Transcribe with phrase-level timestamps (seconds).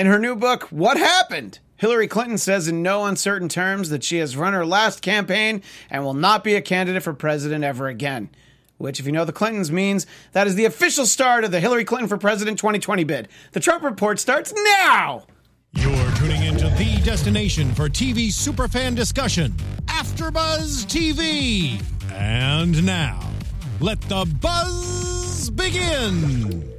[0.00, 1.58] In her new book, What Happened?
[1.76, 6.02] Hillary Clinton says in no uncertain terms that she has run her last campaign and
[6.02, 8.30] will not be a candidate for president ever again.
[8.78, 11.84] Which, if you know the Clintons, means that is the official start of the Hillary
[11.84, 13.28] Clinton for President 2020 bid.
[13.52, 15.26] The Trump Report starts now!
[15.72, 19.52] You're tuning into the destination for TV superfan discussion,
[19.84, 21.78] AfterBuzz TV.
[22.10, 23.20] And now,
[23.80, 26.72] let the buzz begin.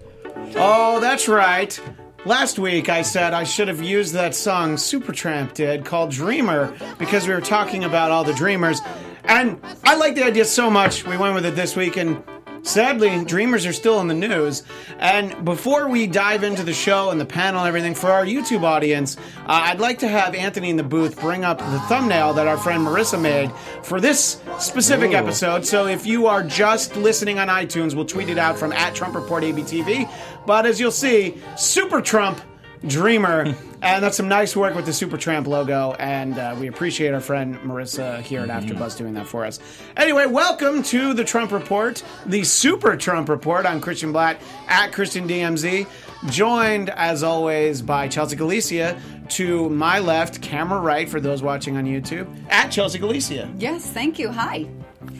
[0.55, 1.79] Oh, that's right.
[2.23, 7.27] Last week I said I should have used that song Supertramp did called Dreamer because
[7.27, 8.79] we were talking about all the dreamers.
[9.23, 11.97] And I like the idea so much, we went with it this week.
[11.97, 12.23] And
[12.63, 14.63] sadly, dreamers are still in the news.
[14.99, 18.63] And before we dive into the show and the panel and everything, for our YouTube
[18.63, 22.47] audience, uh, I'd like to have Anthony in the booth bring up the thumbnail that
[22.47, 23.51] our friend Marissa made
[23.83, 25.65] for this specific episode.
[25.65, 29.15] So if you are just listening on iTunes, we'll tweet it out from at Trump
[29.15, 30.09] Report ABTV.
[30.45, 32.41] But as you'll see, Super Trump
[32.85, 33.55] Dreamer.
[33.81, 37.19] and that's some nice work with the Super Supertramp logo, and uh, we appreciate our
[37.19, 39.59] friend Marissa here at AfterBuzz doing that for us.
[39.97, 43.65] Anyway, welcome to the Trump Report, the Super Trump Report.
[43.65, 45.87] I'm Christian Bladt at Christian DMZ,
[46.29, 48.99] joined as always by Chelsea Galicia.
[49.29, 54.19] To my left, camera right for those watching on YouTube, at Chelsea Galicia Yes, thank
[54.19, 54.29] you.
[54.29, 54.67] Hi.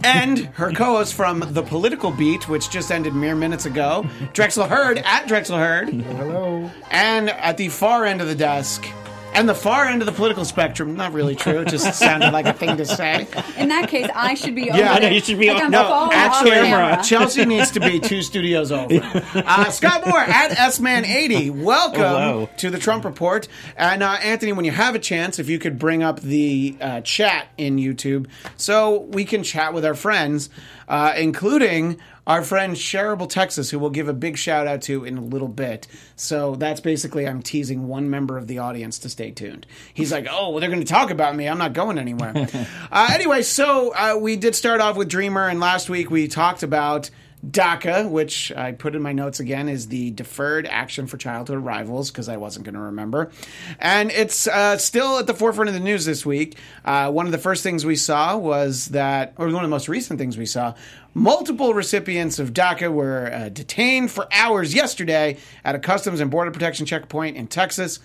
[0.04, 5.00] And her co-host from the Political Beat, which just ended mere minutes ago, Drexel Heard
[5.00, 5.90] at Drexel Heard.
[5.90, 6.70] Hello.
[6.90, 8.86] And at the far end of the desk,
[9.34, 12.46] and the far end of the political spectrum, not really true, it just sounded like
[12.46, 13.28] a thing to say.
[13.58, 14.64] In that case, I should be.
[14.64, 17.04] Yeah, over I know, you should be like on- I'm No, following actually, camera.
[17.04, 19.00] Chelsea needs to be two studios over.
[19.34, 22.50] Uh, Scott Moore at S-Man80, welcome Hello.
[22.58, 23.48] to the Trump Report.
[23.78, 27.02] And uh, Anthony, when you have a chance, if you could bring up the uh,
[27.02, 30.50] chat in YouTube so we can chat with our friends,
[30.88, 35.18] uh, including our friend Shareable Texas, who we'll give a big shout out to in
[35.18, 35.88] a little bit.
[36.16, 39.66] So that's basically I'm teasing one member of the audience to stay tuned.
[39.94, 41.48] He's like, oh, well, they're going to talk about me.
[41.48, 42.34] I'm not going anywhere.
[42.92, 46.64] uh, anyway, so uh, we did start off with Dreamer, and last week we talked
[46.64, 47.10] about
[47.46, 52.12] DACA, which I put in my notes again, is the Deferred Action for Childhood Arrivals,
[52.12, 53.32] because I wasn't going to remember.
[53.80, 56.58] And it's uh, still at the forefront of the news this week.
[56.86, 59.90] Uh, one of the first things we saw was that, or one of the most
[59.90, 60.76] recent things we saw,
[61.14, 66.52] multiple recipients of DACA were uh, detained for hours yesterday at a Customs and Border
[66.52, 68.00] Protection checkpoint in Texas,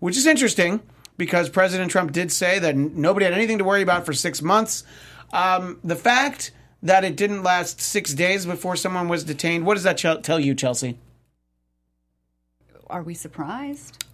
[0.00, 0.80] which is interesting
[1.16, 4.42] because President Trump did say that n- nobody had anything to worry about for six
[4.42, 4.84] months.
[5.32, 6.52] Um, the fact
[6.82, 10.40] that it didn't last six days before someone was detained, what does that ch- tell
[10.40, 10.98] you, Chelsea?
[12.88, 14.04] Are we surprised?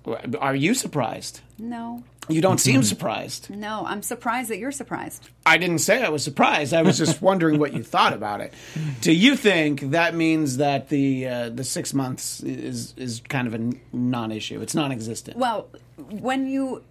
[0.41, 1.41] Are you surprised?
[1.59, 3.51] No, You don't seem surprised.
[3.51, 3.85] no.
[3.87, 5.29] I'm surprised that you're surprised.
[5.45, 6.73] I didn't say I was surprised.
[6.73, 8.53] I was just wondering what you thought about it.
[9.01, 13.55] Do you think that means that the uh, the six months is is kind of
[13.55, 14.61] a non-issue?
[14.61, 15.37] It's non-existent.
[15.37, 16.85] Well, when you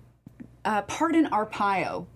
[0.65, 2.07] uh, pardon Arpaio,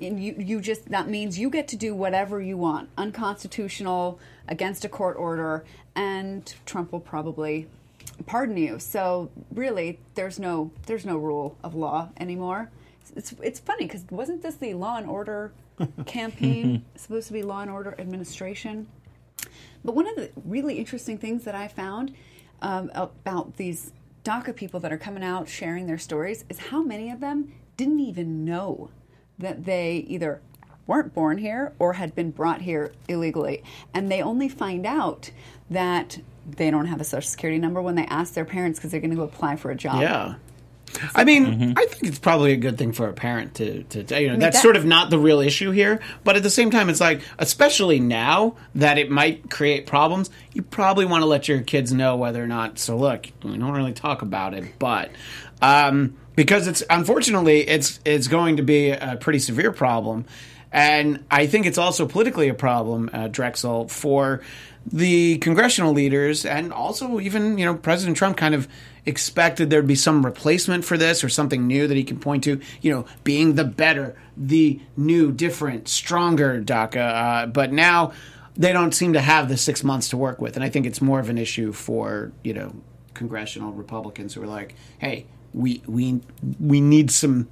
[0.00, 4.18] and you you just that means you get to do whatever you want, unconstitutional,
[4.48, 5.64] against a court order,
[5.94, 7.68] and Trump will probably
[8.24, 8.78] pardon you.
[8.78, 12.70] So really, there's no there's no rule of law anymore.
[13.14, 15.52] It's it's funny because wasn't this the Law and Order
[16.06, 18.86] campaign supposed to be Law and Order administration?
[19.84, 22.14] But one of the really interesting things that I found
[22.62, 23.92] um, about these
[24.24, 28.00] DACA people that are coming out sharing their stories is how many of them didn't
[28.00, 28.90] even know
[29.38, 30.40] that they either
[30.86, 33.62] weren't born here or had been brought here illegally.
[33.92, 35.30] And they only find out
[35.70, 36.18] that
[36.48, 39.10] they don't have a social security number when they ask their parents because they're going
[39.10, 40.00] to go apply for a job.
[40.00, 40.34] Yeah.
[41.14, 44.22] I mean, I think it's probably a good thing for a parent to, to, to
[44.22, 46.00] you know, that's that- sort of not the real issue here.
[46.24, 50.62] But at the same time, it's like, especially now that it might create problems, you
[50.62, 52.78] probably want to let your kids know whether or not.
[52.78, 55.10] So, look, we don't really talk about it, but
[55.60, 60.24] um, because it's unfortunately it's it's going to be a pretty severe problem,
[60.72, 64.42] and I think it's also politically a problem, uh, Drexel, for
[64.92, 68.68] the congressional leaders and also even you know President Trump kind of
[69.04, 72.60] expected there'd be some replacement for this or something new that he can point to.
[72.82, 76.96] You know, being the better, the new, different, stronger DACA.
[76.96, 78.12] Uh, but now
[78.56, 81.00] they don't seem to have the six months to work with, and I think it's
[81.00, 82.74] more of an issue for you know
[83.14, 86.20] congressional Republicans who are like, hey, we we
[86.60, 87.48] we need some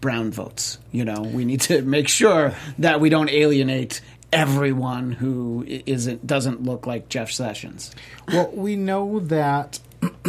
[0.00, 0.78] brown votes.
[0.92, 4.00] You know, we need to make sure that we don't alienate
[4.36, 7.94] everyone who isn't doesn't look like Jeff Sessions.
[8.28, 9.80] Well, we know that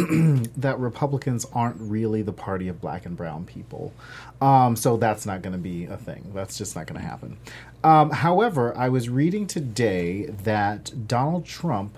[0.56, 3.92] that Republicans aren't really the party of black and brown people,
[4.40, 6.32] um, so that's not going to be a thing.
[6.34, 7.36] That's just not going to happen.
[7.84, 11.96] Um, however, I was reading today that Donald Trump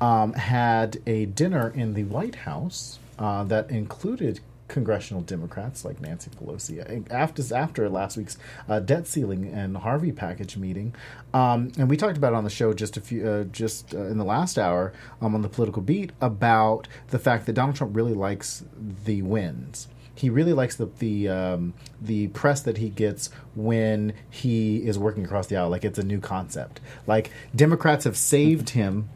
[0.00, 6.30] um, had a dinner in the White House uh, that included congressional Democrats like Nancy
[6.30, 8.36] Pelosi after after last week's
[8.68, 10.94] uh, debt ceiling and Harvey package meeting,
[11.34, 14.04] um, and we talked about it on the show just a few uh, just uh,
[14.06, 17.94] in the last hour um, on the political beat about the fact that Donald Trump
[17.94, 18.64] really likes
[19.04, 24.78] the wins he really likes the the um, the press that he gets when he
[24.78, 25.68] is working across the aisle.
[25.68, 26.80] Like it's a new concept.
[27.06, 29.10] Like Democrats have saved him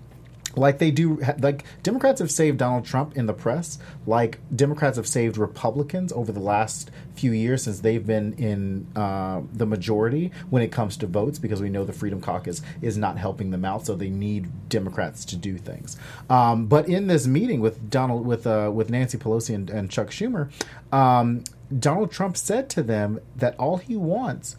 [0.56, 3.79] like they do like democrats have saved donald trump in the press.
[4.06, 9.43] Like democrats have saved republicans over the last few years since they've been in uh,
[9.52, 13.19] the majority when it comes to votes because we know the freedom caucus is not
[13.19, 15.97] helping them out so they need democrats to do things.
[16.29, 20.08] Um, but in this meeting with donald with uh, with nancy pelosi and, and chuck
[20.08, 20.50] schumer
[20.93, 21.44] um,
[21.79, 24.56] donald trump said to them that all he wants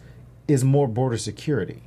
[0.48, 1.82] is more border security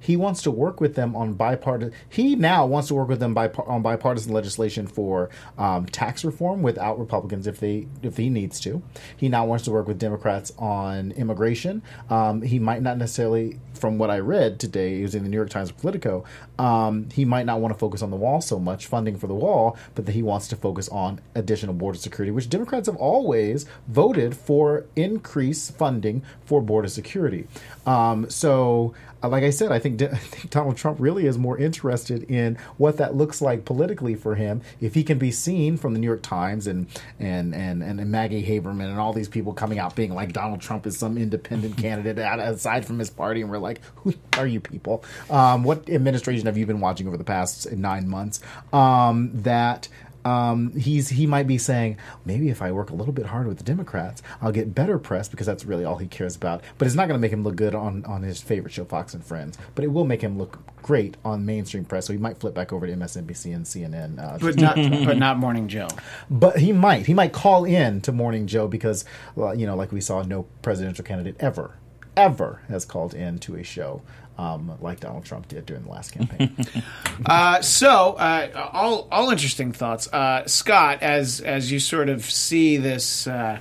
[0.00, 1.92] he wants to work with them on bipartisan.
[2.08, 6.62] He now wants to work with them by, on bipartisan legislation for um, tax reform
[6.62, 8.82] without Republicans if they if he needs to.
[9.16, 11.82] He now wants to work with Democrats on immigration.
[12.10, 15.36] Um, he might not necessarily, from what I read today, it was in the New
[15.36, 16.24] York Times Politico.
[16.58, 19.34] Um, he might not want to focus on the wall so much, funding for the
[19.34, 23.66] wall, but that he wants to focus on additional border security, which Democrats have always
[23.86, 27.46] voted for increased funding for border security.
[27.86, 32.30] Um, so like I said, I think, I think Donald Trump really is more interested
[32.30, 34.62] in what that looks like politically for him.
[34.80, 36.86] If he can be seen from the New York Times and
[37.18, 40.86] and and, and Maggie Haberman and all these people coming out being like Donald Trump
[40.86, 45.04] is some independent candidate aside from his party, and we're like, who are you people?
[45.30, 48.40] Um, what administration have you been watching over the past nine months?
[48.72, 49.88] Um, that
[50.28, 51.96] um, he's he might be saying
[52.26, 55.28] maybe if I work a little bit harder with the Democrats, I'll get better press
[55.28, 56.62] because that's really all he cares about.
[56.76, 59.14] But it's not going to make him look good on on his favorite show, Fox
[59.14, 59.56] and Friends.
[59.74, 62.06] But it will make him look great on mainstream press.
[62.06, 64.18] So he might flip back over to MSNBC and CNN.
[64.22, 64.76] Uh, but not
[65.06, 65.88] but not Morning Joe.
[66.30, 69.92] But he might he might call in to Morning Joe because well, you know like
[69.92, 71.74] we saw no presidential candidate ever
[72.16, 74.02] ever has called in to a show
[74.38, 76.56] um, like Donald Trump did during the last campaign.
[77.26, 81.02] uh, so, uh, all all interesting thoughts, uh, Scott.
[81.02, 83.58] As as you sort of see this, uh,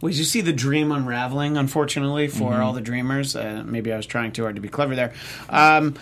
[0.00, 1.56] well, you see the dream unraveling.
[1.56, 2.62] Unfortunately, for mm-hmm.
[2.62, 5.12] all the dreamers, uh, maybe I was trying too hard to be clever there.
[5.48, 5.94] Um,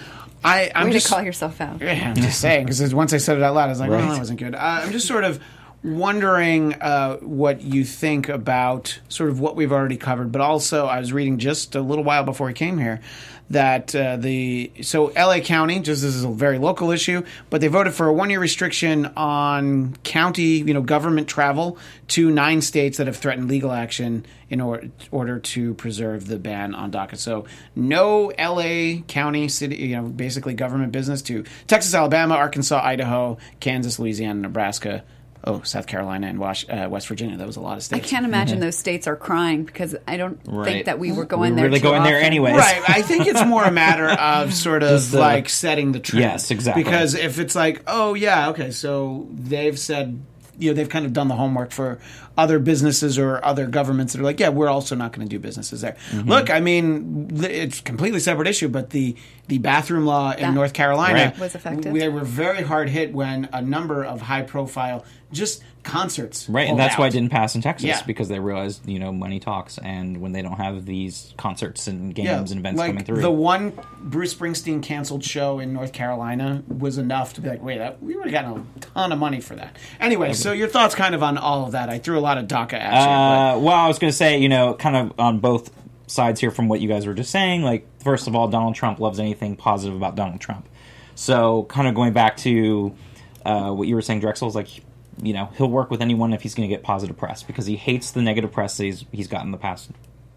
[0.42, 1.80] I, I'm Way just to call yourself out.
[1.80, 4.02] Yeah, I'm just saying because once I said it out loud, I was like, right.
[4.02, 5.38] "Oh, that wasn't good." Uh, I'm just sort of
[5.82, 10.98] wondering uh, what you think about sort of what we've already covered, but also I
[10.98, 13.00] was reading just a little while before we came here
[13.50, 17.68] that uh, the so LA County just this is a very local issue, but they
[17.68, 21.78] voted for a one year restriction on county you know government travel
[22.08, 26.74] to nine states that have threatened legal action in or- order to preserve the ban
[26.74, 27.16] on DACA.
[27.16, 33.38] So no LA County city you know basically government business to Texas, Alabama, Arkansas, Idaho,
[33.60, 35.04] Kansas, Louisiana, Nebraska
[35.44, 37.36] oh, South Carolina and Was- uh, West Virginia.
[37.36, 38.06] That was a lot of states.
[38.06, 38.66] I can't imagine mm-hmm.
[38.66, 40.64] those states are crying because I don't right.
[40.64, 41.68] think that we were going we there.
[41.68, 42.12] Really going often.
[42.12, 42.56] there anyways.
[42.56, 42.82] Right.
[42.88, 46.22] I think it's more a matter of sort of the, like setting the trend.
[46.22, 46.82] Yes, exactly.
[46.82, 50.20] Because if it's like, oh yeah, okay, so they've said
[50.58, 51.98] you know they've kind of done the homework for
[52.36, 55.38] other businesses or other governments that are like, yeah, we're also not going to do
[55.40, 55.96] businesses there.
[56.10, 56.28] Mm-hmm.
[56.28, 59.16] Look, I mean, it's a completely separate issue, but the
[59.48, 61.38] the bathroom law in That North Carolina right.
[61.38, 61.94] was effective.
[61.94, 66.48] They were very hard hit when a number of high profile just concerts.
[66.48, 67.00] Right, and that's out.
[67.00, 68.02] why it didn't pass in Texas Yeah.
[68.06, 72.14] because they realized you know money talks, and when they don't have these concerts and
[72.14, 75.92] games Yeah, and events like coming through, The one Bruce Springsteen canceled show in North
[75.92, 79.18] Carolina was enough to be like, wait, that, we would have gotten a ton of
[79.18, 79.76] money for that.
[80.00, 81.88] Anyway, so your thoughts kind of on all of that?
[81.88, 83.58] I threw a lot of DACA at you.
[83.58, 85.70] Uh, well, I was going to say, you know, kind of on both
[86.06, 87.62] sides here from what you guys were just saying.
[87.62, 90.66] Like, first of all, Donald Trump loves anything positive about Donald Trump.
[91.14, 92.94] So, kind of going back to
[93.44, 94.68] uh, what you were saying, Drexel, is like,
[95.22, 97.76] you know, he'll work with anyone if he's going to get positive press because he
[97.76, 99.90] hates the negative press that he's, he's gotten the past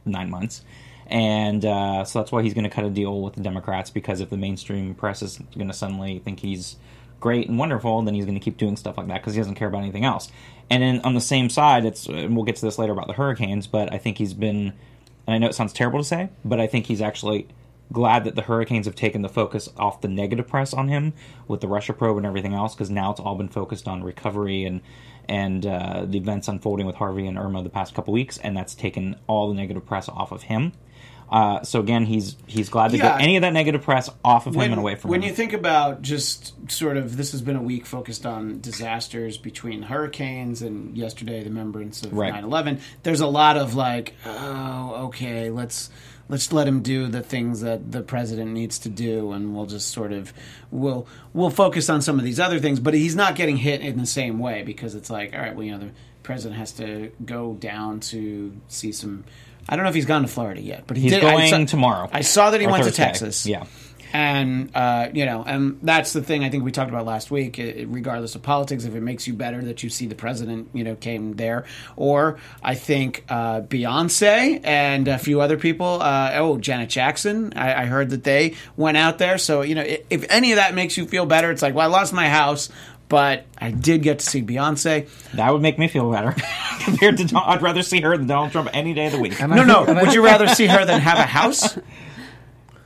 [0.05, 0.63] nine months.
[1.07, 4.21] And uh, so that's why he's going to cut a deal with the Democrats because
[4.21, 6.77] if the mainstream press is going to suddenly think he's
[7.19, 9.55] great and wonderful, then he's going to keep doing stuff like that because he doesn't
[9.55, 10.31] care about anything else.
[10.69, 13.13] And then on the same side, it's and we'll get to this later about the
[13.13, 14.73] hurricanes, but I think he's been,
[15.27, 17.47] and I know it sounds terrible to say, but I think he's actually
[17.91, 21.13] glad that the hurricanes have taken the focus off the negative press on him
[21.47, 24.63] with the Russia probe and everything else because now it's all been focused on recovery
[24.65, 24.81] and
[25.29, 28.73] and uh, the events unfolding with Harvey and Irma the past couple weeks, and that's
[28.75, 30.73] taken all the negative press off of him.
[31.31, 33.03] Uh, so again, he's he's glad to Yeah.
[33.17, 35.29] get any of that negative press off of him and away from when him.
[35.29, 39.83] you think about just sort of this has been a week focused on disasters between
[39.83, 42.33] hurricanes and yesterday the remembrance of Right.
[42.33, 45.89] 9-11 there's a lot of like oh okay let's
[46.31, 49.89] let's let him do the things that the president needs to do and we'll just
[49.91, 50.33] sort of
[50.71, 53.99] we'll we'll focus on some of these other things but he's not getting hit in
[53.99, 55.91] the same way because it's like all right well you know the
[56.23, 59.23] president has to go down to see some.
[59.67, 61.23] I don't know if he's gone to Florida yet, but he He's did.
[61.23, 62.09] I going saw- tomorrow.
[62.11, 62.91] I saw that he went Thursday.
[63.03, 63.45] to Texas.
[63.45, 63.65] Yeah.
[64.13, 67.59] And uh, you know, and that's the thing I think we talked about last week.
[67.59, 70.83] i- regardless of politics, if it makes you better that you see the president, you
[70.83, 71.65] know, came there,
[71.95, 76.01] or I think uh, Beyonce and a few other people.
[76.01, 77.53] Uh, oh, Janet Jackson.
[77.55, 79.37] I, I heard that they went out there.
[79.37, 81.87] So you know, i- if any of that makes you feel better, it's like, well,
[81.87, 82.69] I lost my house.
[83.09, 85.09] But I did get to see Beyonce.
[85.33, 86.33] That would make me feel better
[86.79, 87.25] compared to.
[87.25, 89.41] Don- I'd rather see her than Donald Trump any day of the week.
[89.41, 89.75] And No, I no.
[89.79, 91.77] think- and I Would you rather see her than have a house?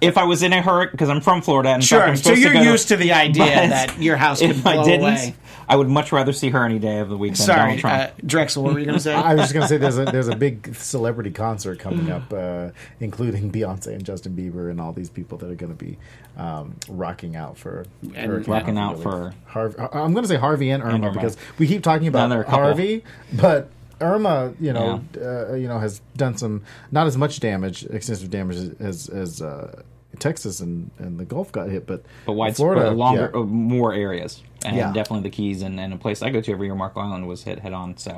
[0.02, 2.04] if I was in a hurricane, because I'm from Florida, and Sure.
[2.04, 4.84] I'm So you're to go used to the idea that your house could If I
[4.84, 5.36] didn't, away.
[5.68, 8.04] I would much rather see her any day of the week than Sorry, Donald Trump.
[8.04, 8.64] uh, Drexel.
[8.64, 9.16] What were you going to say?
[9.16, 12.70] I was just gonna say there's a there's a big celebrity concert coming up, uh,
[13.00, 15.98] including Beyonce and Justin Bieber and all these people that are going to be
[16.38, 17.86] um, rocking out for
[18.16, 19.04] Hurricane Rocking out Harvey.
[19.04, 19.80] for- Harvey.
[19.80, 21.14] I'm going to say Harvey and Irma, Irma.
[21.14, 23.70] because we keep talking about Harvey, but
[24.02, 28.76] Irma, you know, uh, you know, has done some not as much damage, extensive damage
[28.80, 29.82] as as uh,
[30.20, 33.40] Texas and, and the Gulf got hit, but but widespread, Florida, longer, yeah.
[33.40, 34.92] uh, more areas, and Yeah.
[34.94, 37.44] definitely the Keys and, and a place I go to every year, Marco Island, was
[37.44, 37.98] hit head on.
[37.98, 38.12] So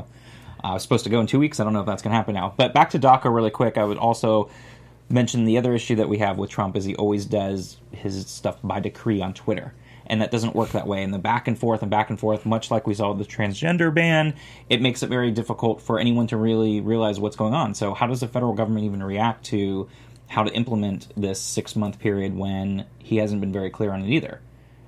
[0.63, 1.60] uh, I was supposed to go in two weeks.
[1.60, 2.53] I don't know if that's going to happen now.
[2.57, 3.77] But back to DACA really quick.
[3.77, 4.50] I would also
[5.10, 8.57] mention the other issue that we have with Trump is he always does his stuff
[8.63, 9.74] by decree on Twitter.
[10.07, 11.03] And that doesn't work that way.
[11.03, 13.33] And the back and forth and back and forth, much like we saw with the
[13.33, 14.33] transgender ban,
[14.69, 17.73] it makes it very difficult for anyone to really realize what's going on.
[17.75, 19.89] So, how does the federal government even react to
[20.27, 24.09] how to implement this six month period when he hasn't been very clear on it
[24.09, 24.41] either?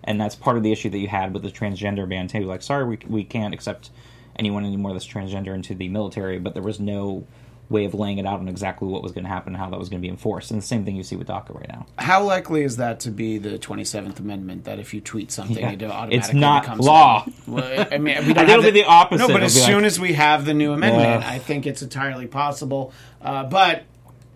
[0.03, 2.45] And that's part of the issue that you had with the transgender ban too.
[2.45, 3.91] Like, sorry, we, we can't accept
[4.37, 7.27] anyone anymore that's transgender into the military, but there was no
[7.69, 9.77] way of laying it out on exactly what was going to happen and how that
[9.77, 10.49] was going to be enforced.
[10.49, 11.85] And the same thing you see with DACA right now.
[11.99, 15.71] How likely is that to be the 27th Amendment that if you tweet something, Yeah.
[15.71, 17.25] it automatically It's not becomes law.
[17.45, 19.19] Well, I mean, we don't think have it'll be the opposite.
[19.19, 21.23] No, but It'll as be like- soon as we have the new amendment.
[21.23, 22.91] I think it's entirely possible.
[23.21, 23.83] Uh, but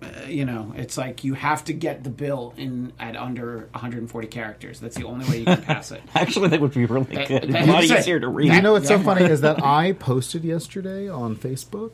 [0.04, 4.28] uh, you know, it's like you have to get the bill in at under 140
[4.28, 4.80] characters.
[4.80, 6.02] That's the only way you can pass it.
[6.16, 7.28] Actually, that would be really good.
[7.28, 8.54] that- It's a lot that- easier to read.
[8.54, 11.92] You know what's so funny is that I posted yesterday on Facebook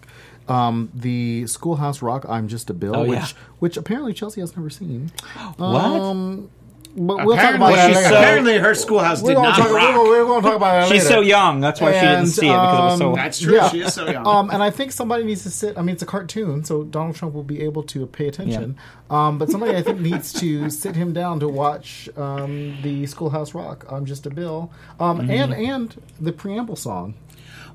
[0.48, 3.28] um, the Schoolhouse Rock "I'm Just a Bill," Oh, which yeah.
[3.60, 5.12] which apparently Chelsea has never seen.
[5.58, 5.62] what?
[5.62, 6.50] Um,
[6.96, 8.10] but we'll talk apparently, about that she's later.
[8.10, 9.96] so- apparently her schoolhouse we're did not talk, rock.
[9.96, 11.60] We're, going to talk about that She's so young.
[11.62, 13.10] That's why she didn't And, see it because it was so.
[13.10, 13.56] um, That's true.
[13.56, 13.70] Yeah.
[13.70, 14.26] She is so young.
[14.28, 15.78] Um, and I think somebody needs to sit.
[15.78, 18.78] I mean, it's a cartoon, so Donald Trump will be able to pay attention.
[19.10, 23.54] Um, but somebody I think needs to sit him down to watch um, the Schoolhouse
[23.54, 23.86] Rock.
[23.90, 25.32] I'm just a bill, um, Mm-hmm.
[25.32, 27.14] and and the preamble song.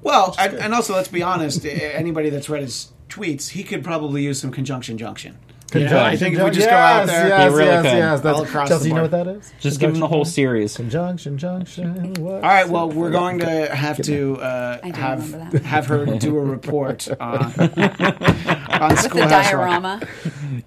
[0.02, 1.64] Well, and, and also let's be honest.
[1.66, 5.38] Anybody that's read his tweets, he could probably use some conjunction junction.
[5.74, 7.82] You know, I think if we just yes, go out there, yes, He really yes,
[7.82, 7.98] could.
[7.98, 8.20] yes.
[8.20, 9.52] That's, All across Chelsea, the you know what that is?
[9.60, 10.76] Just give him the whole series.
[10.76, 12.14] Conjunction, junction.
[12.20, 12.68] All All right.
[12.68, 15.32] Well, we're going to have to uh, have
[15.64, 19.50] have her do a report uh, on With the Schoolhouse Rock.
[19.50, 20.00] diorama.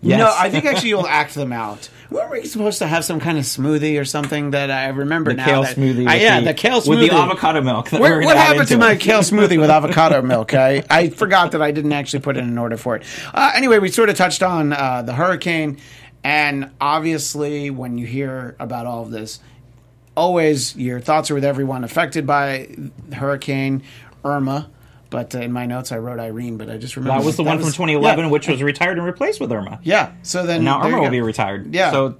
[0.02, 0.20] Yes.
[0.20, 1.90] No, I think actually you'll act them out.
[2.10, 5.38] Weren't we supposed to have some kind of smoothie or something that I remember The
[5.38, 5.46] now?
[5.46, 6.08] kale that, smoothie.
[6.10, 7.90] Uh, yeah, the, the kale smoothie with the avocado milk.
[7.90, 10.54] That Where- what happened to into my kale smoothie with avocado milk?
[10.54, 13.04] I, I forgot that I didn't actually put in an order for it.
[13.34, 15.80] Uh, anyway, we sort of touched on uh, the hurricane,
[16.24, 19.40] and obviously, when you hear about all of this,
[20.16, 22.70] always your thoughts are with everyone affected by
[23.14, 23.84] Hurricane
[24.24, 24.70] Irma.
[25.10, 27.44] But uh, in my notes, I wrote Irene, but I just remember That was the
[27.44, 28.32] one from 2011, Yeah.
[28.32, 29.80] which was retired and replaced with Irma.
[29.84, 30.12] Yeah.
[30.24, 31.12] So then And now Irma will go.
[31.12, 31.74] be retired.
[31.74, 31.92] Yeah.
[31.92, 32.16] So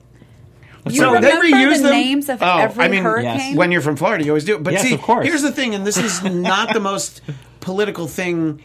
[0.86, 1.92] You So remember they reuse the them?
[1.92, 3.56] names of Oh, every I mean, hurricane?
[3.58, 4.56] when you're from Florida, you always do.
[4.56, 4.64] it.
[4.64, 5.26] But Yes, see, of course.
[5.28, 7.20] here's the thing, and this is not the most
[7.60, 8.62] political thing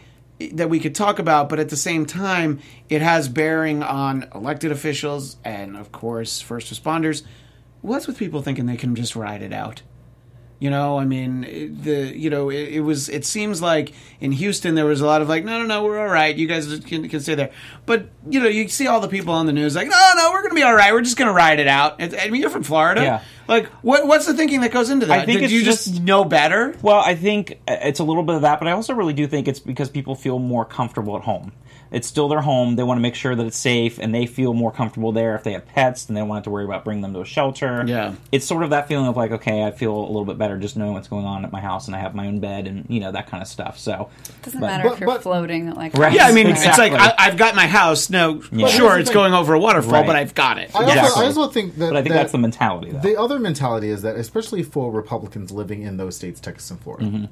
[0.53, 4.71] that we could talk about, but at the same time, it has bearing on elected
[4.71, 7.23] officials and, of course, first responders.
[7.81, 9.81] What's with people thinking they can just ride it out?
[10.63, 13.09] You know, I mean, it- the you know, it, it was.
[13.09, 13.91] It seems like
[14.21, 16.33] in Houston there was a lot of like, no, no, no, we're all right.
[16.33, 17.51] You guys can, can stay there.
[17.85, 20.39] But you know, you see all the people on the news like, no, no, we're
[20.39, 20.93] going to be all right.
[20.93, 22.01] We're just going to ride it out.
[22.01, 23.01] I mean, you're from Florida.
[23.01, 23.21] Yeah.
[23.45, 25.19] Like, what what's the thinking that goes into that?
[25.19, 26.73] I think Did you just, just- know better?
[26.81, 29.27] Well, I think uh, it's a little bit of that, but I also really do
[29.27, 31.51] think it's because people feel more comfortable at home.
[31.91, 32.75] It's still their home.
[32.75, 35.35] They want to make sure that it's safe, and they feel more comfortable there.
[35.35, 37.25] If they have pets, then they don't want to worry about bringing them to a
[37.25, 37.83] shelter.
[37.87, 38.15] Yeah.
[38.31, 40.75] it's sort of that feeling of like, okay, I feel a little bit better just
[40.75, 42.99] knowing what's going on at my house, and I have my own bed, and you
[42.99, 43.77] know that kind of stuff.
[43.77, 46.13] So, it doesn't but- matter But- if you're but- floating like Right.
[46.13, 46.85] Yeah, I mean, Exactly.
[46.87, 48.09] it's like I, I've got my house.
[48.09, 48.67] No, Yeah.
[48.67, 50.07] sure, it's going over a waterfall, Right.
[50.07, 50.71] but I've got it.
[50.73, 51.23] I also, Exactly.
[51.23, 52.99] I also think that But I think that that's the mentality, though.
[52.99, 57.05] The other mentality is that, especially for Republicans living in those states, Texas and Florida,
[57.05, 57.25] Mm-hmm.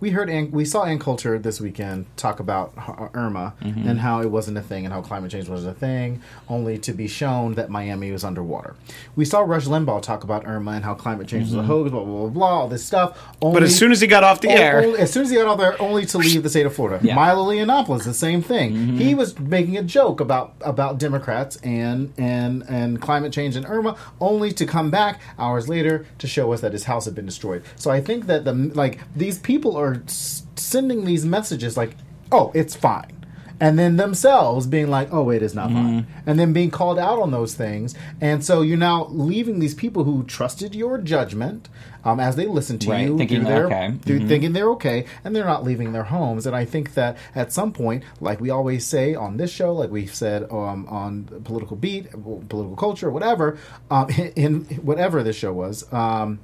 [0.00, 2.72] We heard Ann, we saw Ann Coulter this weekend talk about
[3.14, 3.88] Irma Mm-hmm.
[3.88, 6.92] and how it wasn't a thing and how climate change was a thing, only to
[6.92, 8.76] be shown that Miami was underwater.
[9.16, 11.66] We saw Rush Limbaugh talk about Irma and how climate change was a Mm-hmm.
[11.66, 13.18] hoax, blah blah blah, blah all this stuff.
[13.42, 15.36] Only, But as soon as he got off the air, only- as soon as he
[15.36, 17.04] got off there, only to leave the state of Florida.
[17.04, 17.14] Yeah.
[17.14, 18.72] Milo Yiannopoulos, the same thing.
[18.72, 18.96] Mm-hmm.
[18.98, 23.96] He was making a joke about about Democrats and and and climate change and Irma,
[24.20, 27.62] only to come back hours later to show us that his house had been destroyed.
[27.76, 31.96] So I think that the like these people are s- sending these messages like,
[32.32, 33.14] oh, it's fine.
[33.60, 37.18] And then themselves being like, "Oh, it is not fine," and then being called out
[37.18, 41.68] on those things, and so you're now leaving these people who trusted your judgment
[42.04, 43.90] um, as they listen to Right, you, thinking they're okay.
[44.04, 46.46] do- thinking they're okay, and they're not leaving their homes.
[46.46, 49.90] And I think that at some point, like we always say on this show, like
[49.90, 53.58] we've said um, on political beat, political culture, whatever,
[53.90, 56.38] um, in, in whatever this show was, um,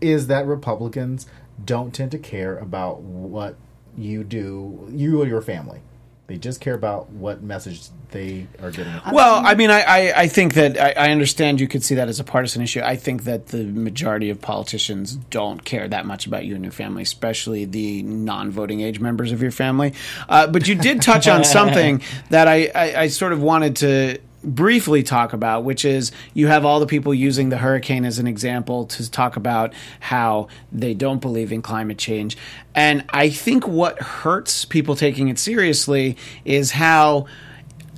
[0.00, 1.26] is that Republicans
[1.62, 3.56] don't tend to care about what
[3.96, 5.80] you do, you or your family.
[6.26, 8.94] They just care about what message they are getting.
[9.12, 12.08] Well, I mean, I, I, I think that I, I understand you could see that
[12.08, 12.80] as a partisan issue.
[12.82, 16.72] I think that the majority of politicians don't care that much about you and your
[16.72, 19.92] family, especially the non-voting age members of your family.
[20.26, 24.18] Uh, but you did touch on something that I, I, I sort of wanted to
[24.44, 28.26] briefly talk about, which is you have all the people using the hurricane as an
[28.26, 32.36] example to talk about how they don't believe in climate change.
[32.74, 37.26] And I think what hurts people taking it seriously is how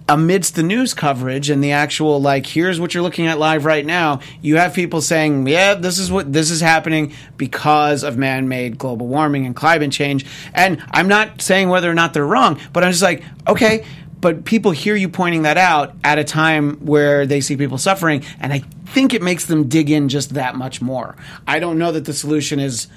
[0.08, 3.84] amidst the news coverage and the actual like here's what you're looking at live right
[3.84, 8.78] now you have people saying yeah this is what this is happening because of man-made
[8.78, 10.24] global warming and climate change
[10.54, 13.84] and i'm not saying whether or not they're wrong but i'm just like okay
[14.26, 18.24] but people hear you pointing that out at a time where they see people suffering
[18.40, 21.14] and i think it makes them dig in just that much more
[21.46, 22.88] i don't know that the solution is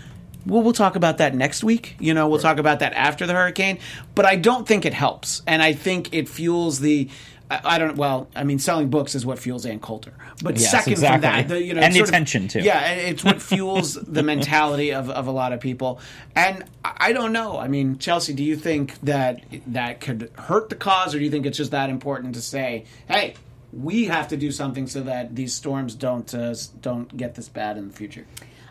[0.48, 1.96] well, we'll talk about that next week.
[2.00, 3.78] You know, we'll talk about that after the hurricane.
[4.16, 7.10] But I don't think it helps, and I think it fuels the.
[7.50, 7.96] I, I don't.
[7.98, 10.14] Well, I mean, selling books is what fuels Ann Coulter.
[10.44, 12.60] But Yes, second from that, the, you know, And the sort of- attention, too.
[12.62, 16.00] Yeah, it's what fuels the mentality of, of a lot of people.
[16.36, 17.58] And I I don't know.
[17.58, 21.32] I mean, Chelsea, do you think that that could hurt the cause, or do you
[21.32, 23.36] think it's just that important to say, hey?
[23.72, 27.78] We have to do something so that these storms don't uh, don't get this bad
[27.78, 28.26] in the future.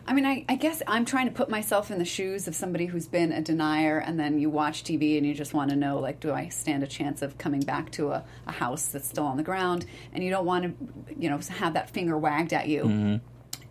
[0.08, 2.86] I mean, I, I guess I'm trying to put myself in the shoes of somebody
[2.86, 5.98] who's been a denier, and then you watch TV and you just want to know,
[5.98, 9.26] like, do I stand a chance of coming back to a, a house that's still
[9.26, 9.84] on the ground?
[10.14, 13.20] And you don't want to, you know, have that finger wagged at you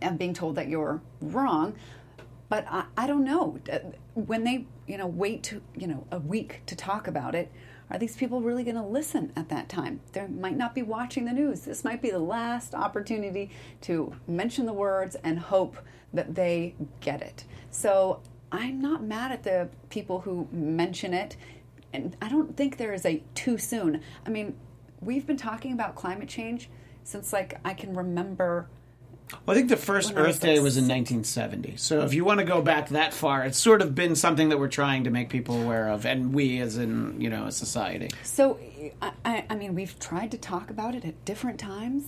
[0.00, 1.74] and being told that you're wrong.
[2.48, 3.58] But I, I don't know.
[3.70, 3.80] Uh,
[4.14, 7.50] When they, you know, wait to, you know, a week to talk about it,
[7.90, 10.00] are these people really going to listen at that time?
[10.12, 11.62] They might not be watching the news.
[11.62, 13.50] This might be the last opportunity
[13.82, 15.78] to mention the words and hope
[16.12, 17.44] that they get it.
[17.70, 21.36] So I'm not mad at the people who mention it.
[21.92, 24.02] And I don't think there is a too soon.
[24.26, 24.56] I mean,
[25.00, 26.68] we've been talking about climate change
[27.04, 28.68] since like I can remember
[29.46, 31.76] Well, I think the first When I was Earth Day was in 1970.
[31.76, 34.58] So if you want to go back that far, it's sort of been something that
[34.58, 38.10] we're trying to make people aware of, and we, as in you know, a society.
[38.22, 38.58] So,
[39.00, 42.04] I, I, I mean, we've tried to talk about it at different times.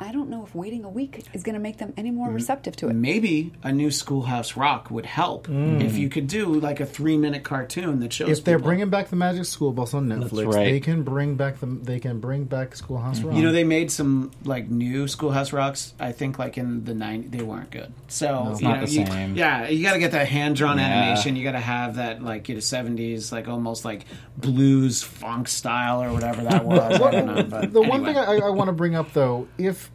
[0.00, 2.16] I, I don't know if waiting a week is going to make them any Mm-hmm.
[2.18, 2.94] more receptive to it.
[2.94, 8.00] Maybe a new Schoolhouse Rock would help if you could do like a three-minute cartoon
[8.00, 8.30] that shows.
[8.38, 10.64] If they're people- bringing back the Magic School Bus on Netflix, right.
[10.64, 13.36] they can bring back the they can bring back Schoolhouse Rock.
[13.36, 15.92] You know, they made some like new Schoolhouse Rocks.
[16.00, 17.92] I think like in the '90s, they weren't good.
[18.08, 19.36] So It's you not know, the you- same.
[19.36, 20.86] yeah, you got to get that hand drawn Yeah.
[20.86, 21.36] animation.
[21.36, 26.02] You got to have that like you know '70s, like almost like blues funk style
[26.02, 27.00] or whatever that was.
[27.00, 27.42] I don't know.
[27.42, 29.90] But the one thing I, I want to bring up though, if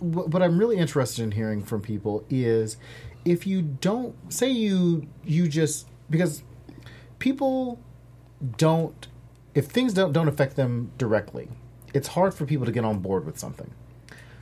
[0.00, 2.76] what I'm really interested in hearing from people is
[3.24, 6.42] if you don't say you you just because
[7.18, 7.78] people
[8.58, 9.08] don't
[9.54, 11.48] if things don't don't affect them directly,
[11.94, 13.70] it's hard for people to get on board with something.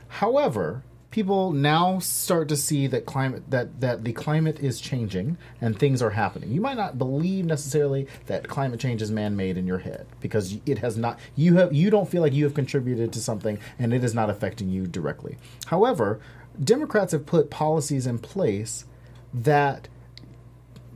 [0.07, 5.77] However, people now start to see that climate that that the climate is changing and
[5.77, 6.51] things are happening.
[6.51, 10.79] You might not believe necessarily that climate change is man-made in your head because it
[10.79, 14.03] has not you have you don't feel like you have contributed to something and it
[14.03, 15.37] is not affecting you directly.
[15.67, 16.19] However,
[16.61, 18.85] Democrats have put policies in place
[19.33, 19.87] that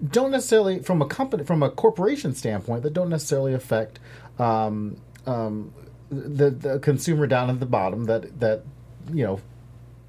[0.10, 4.00] don't necessarily from a company from a corporation standpoint that don't necessarily affect
[4.40, 5.74] um, um,
[6.10, 8.64] the the consumer down at the bottom that that
[9.14, 9.40] you know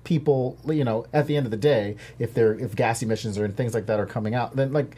[0.07, 3.49] people you know at the end of the day if they're if gas emissions or
[3.49, 4.95] things like that are coming out then like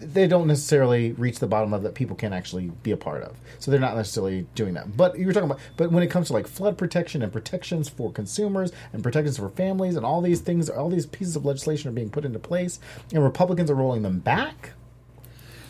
[0.00, 3.36] they don't necessarily reach the bottom of that people can actually be a part of.
[3.58, 4.96] So they're not necessarily doing that.
[4.96, 8.10] But you're talking about but when it comes to like flood protection and protections for
[8.10, 11.92] consumers and protections for families and all these things all these pieces of legislation are
[11.92, 12.80] being put into place
[13.12, 14.72] and republicans are rolling them back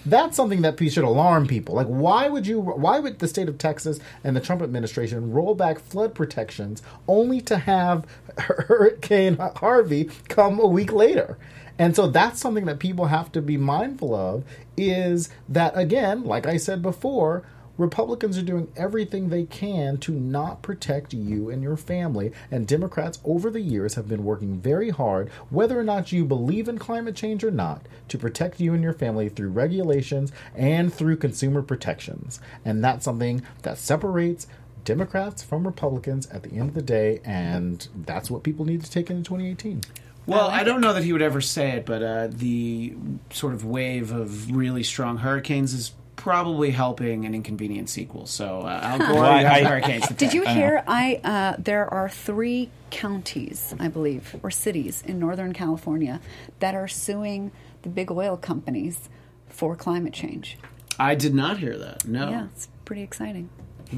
[0.07, 1.75] That's something that should alarm people.
[1.75, 2.61] Like, why would you?
[2.61, 7.41] Why would the state of Texas and the Trump administration roll back flood protections only
[7.43, 8.07] to have
[8.39, 11.39] Hurricane Harvey come a week later?
[11.79, 14.45] And so that's something that people have to be mindful of.
[14.77, 17.45] Is that again, like I said before.
[17.81, 23.19] Republicans are doing everything they can to not protect you and your family, and Democrats
[23.25, 27.17] over the years have been working very hard, whether or not you believe in climate
[27.17, 32.39] change or not, to protect you and your family through regulations and through consumer protections.
[32.67, 34.47] And that's something that separates
[34.85, 38.91] Democrats from Republicans at the end of the day, and that's what people need to
[38.91, 39.81] take into 2018.
[40.27, 42.95] Well, I don't know that he would ever say it, but uh, the
[43.31, 48.27] sort of wave of really strong hurricanes is probably helping an inconvenient sequel.
[48.27, 50.07] So uh, Al Gore, Well, you have I- hurricanes.
[50.09, 50.59] to Did you thank.
[50.59, 50.85] hear?
[50.87, 56.21] I uh, there are three counties, I believe, or cities in Northern California
[56.59, 57.51] that are suing
[57.83, 59.09] the big oil companies
[59.49, 60.59] for climate change.
[60.99, 62.07] I did not hear that.
[62.07, 62.29] No.
[62.31, 63.49] Yeah, it's pretty exciting.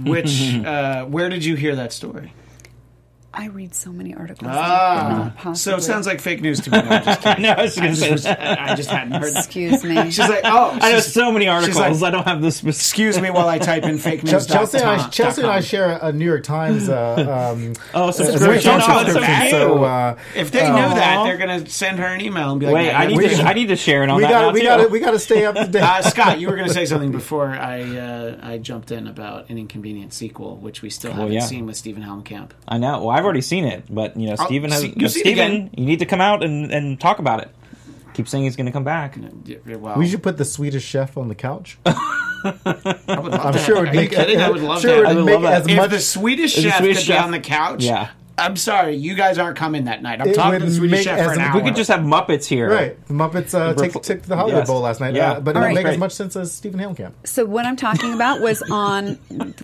[0.04, 0.54] Which?
[0.64, 2.32] Uh, where did you hear that story?
[3.34, 4.50] I read so many articles.
[4.52, 6.82] Ah, so it sounds like fake news to me.
[6.82, 7.42] No, I'm just kidding.
[7.44, 8.60] no, I was going to just, say was, that.
[8.70, 9.34] I just hadn't heard.
[9.34, 10.04] Excuse me.
[10.10, 11.76] She's like, oh, I know so many articles.
[12.02, 12.56] like, I don't have this.
[12.56, 12.80] specific.
[12.80, 14.46] Excuse me while I type in fake news.
[14.46, 18.24] Chelsea and I, Chelsea and I share a New York Times uh, um, Oh, so
[18.24, 18.62] a it's New York great.
[18.62, 19.50] Times Oh, so subscription.
[19.50, 22.74] So uh, If they know that, they're gonna send her an email and be like,
[22.74, 23.42] Wait, "Yeah, I need we- to.
[23.42, 25.46] I need to share it on we that got we got we got to stay
[25.46, 25.82] up to date.
[25.82, 29.48] Uh, Scott, you were going to say something before I uh, I jumped in about
[29.48, 32.50] an inconvenient sequel, which we still haven't seen with Stephen Helmkamp.
[32.68, 33.04] I know.
[33.04, 34.80] Well, I've already seen it, but you know, Steven has.
[34.82, 37.48] see- you but see Steven, you need to come out and, and talk about it.
[38.14, 39.16] Keep saying he's going to come back.
[39.46, 41.78] Yeah, Well, we should put the Swedish chef on the couch.
[41.86, 42.50] I
[43.06, 44.40] would love I'm sure it would Are you make, kidding?
[44.40, 45.06] I would love sure that.
[45.06, 45.62] I would would make love that.
[45.62, 48.10] as if the Swedish If the chef Swedish could chef- be on the couch, Yeah.
[48.38, 50.20] I'm sorry, you guys aren't coming that night.
[50.20, 51.54] I'm It talking to the Swedish chef for an hour.
[51.56, 52.70] we We could just have Muppets here.
[52.70, 53.06] right.
[53.06, 54.68] The Muppets uh, take Refl- took the Hollywood Yes.
[54.68, 55.32] Bowl last night, Yeah.
[55.32, 55.74] uh, but it All would right.
[55.74, 57.12] make as much sense as Stephen Hillenkamp.
[57.24, 59.18] So what I'm talking about was on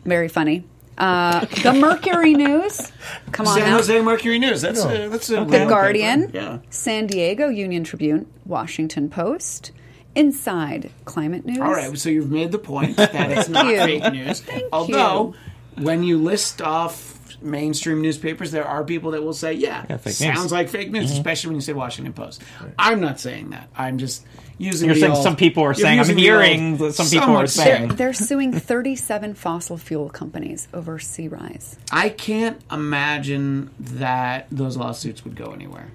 [0.04, 0.64] very funny.
[0.98, 2.92] Uh, the Mercury News.
[3.32, 3.76] Come on San now.
[3.76, 4.60] Jose Mercury News.
[4.62, 5.06] That's No.
[5.06, 6.58] a, that's a The Guardian, Yeah.
[6.70, 9.70] San Diego Union Tribune, Washington Post,
[10.14, 11.58] Inside Climate News.
[11.58, 13.76] All right, so you've made the point that it's not you.
[13.78, 14.42] fake news.
[14.72, 15.34] Although,
[15.76, 20.42] when you list off mainstream newspapers, there are people that will say, "Yeah, Yeah, sounds
[20.42, 20.52] news.
[20.52, 22.42] like fake news," especially when you say Washington Post.
[22.76, 23.68] I'm not saying that.
[23.76, 24.24] I'm just
[24.58, 24.86] using.
[24.88, 27.88] You're the saying old- some people are saying- I'm hearing old- some people are saying.
[27.88, 31.76] They're, they're suing 37 fossil fuel companies over sea rise.
[31.90, 35.88] I can't imagine that those lawsuits would go anywhere,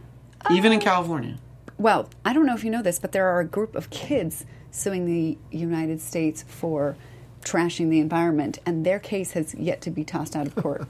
[0.52, 1.36] even in um, California.
[1.78, 4.46] Well, I don't know if you know this, but there are a group of kids
[4.72, 6.96] suing the United States for
[7.44, 10.88] trashing the environment, and their case has yet to be tossed out of court.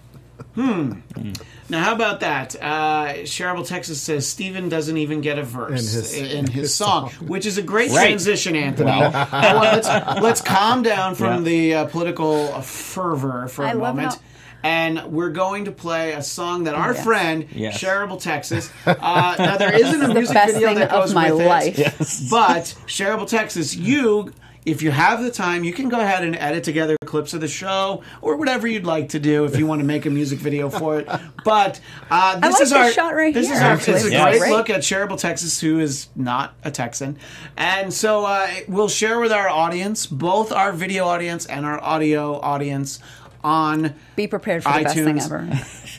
[0.56, 2.56] Now, how about that?
[2.56, 7.10] Uh, Sharable Texas says Steven doesn't even get a verse In his- in his song,
[7.22, 8.08] which is a great Right.
[8.08, 8.92] transition, Anthony.
[8.92, 9.88] I want- let's,
[10.22, 11.50] let's calm down from Yeah.
[11.50, 14.14] the uh, political fervor for a I love moment.
[14.16, 14.20] how-
[14.66, 17.04] and we're going to play a song that our Yes.
[17.04, 17.82] friend Yes.
[17.82, 18.70] Sharable Texas.
[18.88, 21.46] Uh, now there isn't a the music best video thing that of goes my with
[21.46, 21.68] life.
[21.80, 22.28] it, Yes.
[22.30, 24.32] but Sharable Texas, you.
[24.66, 27.48] If you have the time, you can go ahead and edit together clips of the
[27.48, 30.70] show or whatever you'd like to do if you want to make a music video
[30.70, 31.08] for it.
[31.44, 34.06] But uh, this like is this our shot right this here, is our this is
[34.06, 34.30] a Yes.
[34.30, 34.52] great Great.
[34.52, 37.18] look at Sharable Texas, who is not a Texan,
[37.58, 42.40] and so uh, we'll share with our audience, both our video audience and our audio
[42.40, 43.00] audience,
[43.44, 45.50] on Be prepared for the best thing ever.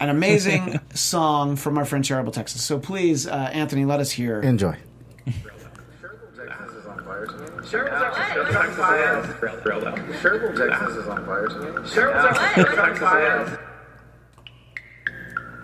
[0.00, 2.62] an amazing song from our friend Sharable Texas.
[2.62, 4.40] So please, uh, Anthony, let us hear.
[4.40, 4.76] Enjoy.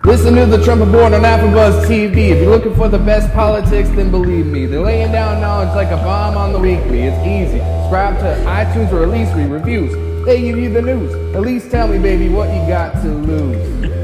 [0.03, 2.29] Listen to the trumpet born on AfterBuzz TV.
[2.29, 5.91] If you're looking for the best politics, then believe me, they're laying down knowledge like
[5.91, 7.03] a bomb on the weekly.
[7.03, 7.59] It's easy.
[7.59, 9.93] Subscribe to iTunes or at least read reviews.
[10.25, 11.13] They give you the news.
[11.35, 14.00] At least tell me, baby, what you got to lose.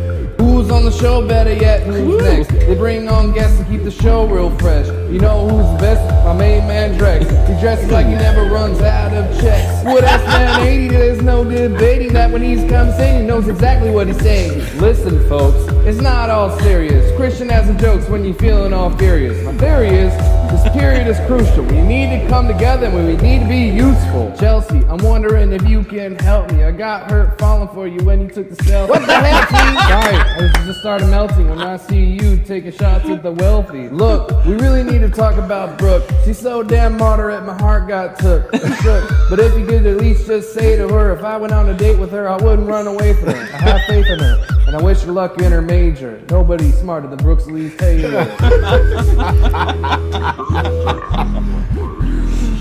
[0.67, 1.25] Who's on the show?
[1.25, 2.49] Better yet, who's next?
[2.49, 4.85] They bring on guests to keep the show real fresh.
[5.09, 6.25] You know who's the best?
[6.25, 7.21] My main man Drex.
[7.47, 9.85] He dresses like he never runs out of checks.
[9.85, 10.87] What else man 80?
[10.89, 14.59] There's no debating that when he's come singing, he knows exactly what he's saying.
[14.81, 17.15] Listen, folks, it's not all serious.
[17.15, 19.41] Christian has some jokes when you're feeling all furious.
[19.45, 20.11] My theory is
[20.49, 21.63] this period is crucial.
[21.63, 24.33] We need to come together and we need to be useful.
[24.39, 26.63] Chelsea, I'm wondering if you can help me.
[26.63, 28.89] I got hurt falling for you when you took the selfie.
[28.89, 29.77] What the hell, please?
[29.87, 33.89] Sorry, I just started melting when I see you taking shots at the wealthy.
[33.89, 36.09] Look, we really need to talk about Brooke.
[36.23, 38.53] She's so damn moderate, my heart got took.
[38.81, 39.09] shook.
[39.29, 41.77] But if you could at least just say to her, if I went on a
[41.77, 43.35] date with her, I wouldn't run away from her.
[43.35, 46.21] I have faith in her, and I wish her luck in her major.
[46.29, 48.25] Nobody's smarter than Brooks Lee Taylor.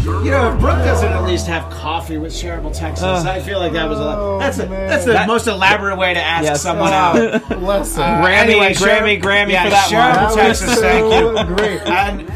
[0.06, 3.72] You know, if Brooke doesn't at least have coffee with shareable Texas, I feel like
[3.72, 6.62] that was a that's a, that's the That- most elaborate way to ask Yes.
[6.62, 7.14] someone out.
[7.60, 10.36] Listen, Uh, Grammy, anyway, Grammy, Sher- Grammy yeah, for that shareable one.
[10.36, 11.44] That was Texas, thank you.
[11.56, 11.80] great.
[11.86, 12.32] And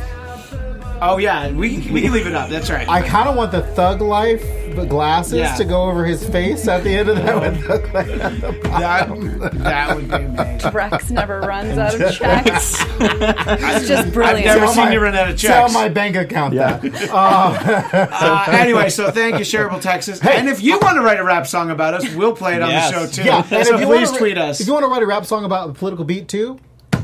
[1.02, 2.48] oh yeah, we we can leave it up.
[2.50, 2.88] That's right.
[2.88, 4.42] I kind of want the thug life
[4.88, 5.54] glasses Yeah.
[5.56, 8.52] to go over his face at the end of that with thug life at the
[8.52, 9.38] that, bottom.
[9.58, 10.70] that would be amazing.
[10.72, 12.76] Rex never runs out of checks.
[13.00, 14.38] it's just brilliant.
[14.38, 15.74] I've never Tell seen my- you run out of Tell checks.
[15.74, 16.80] my bank account that.
[17.12, 20.24] Uh, anyway, so thank you, Shareable Texas.
[20.24, 22.70] and if you want to write a rap song about us, we'll play it on
[22.70, 22.90] Yes.
[22.90, 23.28] the show too.
[23.28, 24.60] Yeah, and so if you please wanna, tweet us.
[24.60, 26.58] If you want to write a rap song about a political beat too,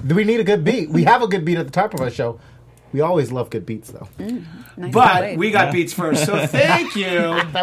[0.09, 0.89] we need a good beat.
[0.91, 2.39] We have a good beat at the top of our show.
[2.97, 4.09] We always love good beats, though.
[4.19, 4.47] Mm,
[4.79, 7.05] nice But we got beats first, so thank you,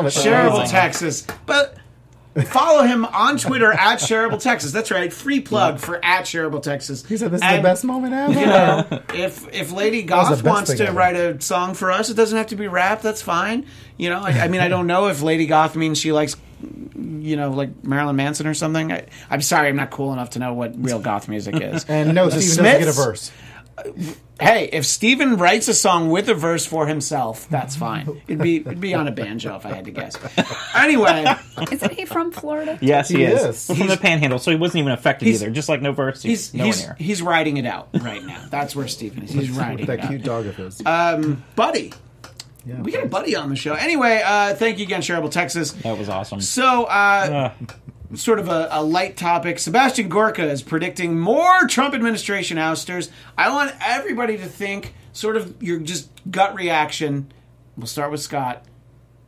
[0.03, 0.69] was Shareable.
[0.69, 1.25] Texas.
[1.47, 1.75] But
[2.45, 4.71] follow him on Twitter at Shareable Texas.
[4.71, 7.03] That's right, free plug for at Shareable Texas.
[7.03, 8.39] He said this is And, the best moment ever.
[8.39, 10.95] You know, if if Lady Goth wants to ever.
[10.95, 13.01] write a song for us, it doesn't have to be rap.
[13.01, 13.65] That's fine.
[13.97, 16.35] You know, I, I mean, I don't know if Lady Goth means she likes,
[16.95, 18.91] you know, like Marilyn Manson or something.
[18.91, 21.85] I, I'm sorry, I'm not cool enough to know what real goth music is.
[21.85, 23.31] And no, The Steven doesn't get a verse.
[24.39, 28.21] Hey, if Steven writes a song with a verse for himself, that's fine.
[28.27, 30.15] It'd be it'd be on a banjo if I had to guess.
[30.75, 31.25] Anyway,
[31.71, 32.77] Isn't he from Florida?
[32.81, 33.69] Yes, he, He is.
[33.69, 33.77] is.
[33.77, 35.49] From the Panhandle, so he wasn't even affected either.
[35.49, 38.45] Just like no verse, he's he's no he's he's writing it out right now.
[38.49, 39.31] That's where Steven is.
[39.31, 40.25] He's writing That it cute out.
[40.25, 40.81] dog of his.
[41.55, 41.93] Buddy,
[42.65, 42.81] Yeah.
[42.81, 43.73] we got a buddy on the show.
[43.73, 45.71] Anyway, uh, thank you again, Shareable Texas.
[45.73, 46.41] That was awesome.
[46.41, 47.73] So, uh, Uh,
[48.15, 49.59] sort of a, a light topic.
[49.59, 53.09] Sebastian Gorka is predicting more Trump administration ousters.
[53.37, 57.31] I want everybody to think sort of your just gut reaction.
[57.77, 58.63] We'll start with Scott.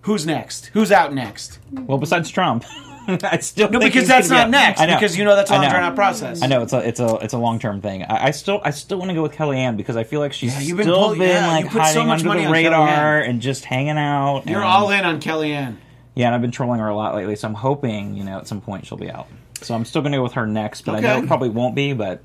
[0.02, 0.67] Who's next?
[0.67, 1.60] Who's out next?
[1.71, 2.63] well, besides Trump,
[3.08, 4.80] I still No, because that's not next.
[4.80, 4.95] I know.
[4.95, 6.41] Because you know that's a long drawn out process.
[6.43, 8.04] I know it's a it's a it's a long term thing.
[8.04, 10.54] I, I still I still want to go with Kellyanne because I feel like she's
[10.54, 13.19] Yeah, you've been still pull- been yeah, like so hiding much under money the radar
[13.19, 14.43] and just hanging out.
[14.45, 15.78] You're all in on Kellyanne.
[16.15, 18.47] Yeah, and I've been trolling her a lot lately, so I'm hoping you know at
[18.47, 19.28] some point she'll be out.
[19.62, 21.93] So I'm still gonna go with her next, but I know it probably won't be.
[21.93, 22.21] But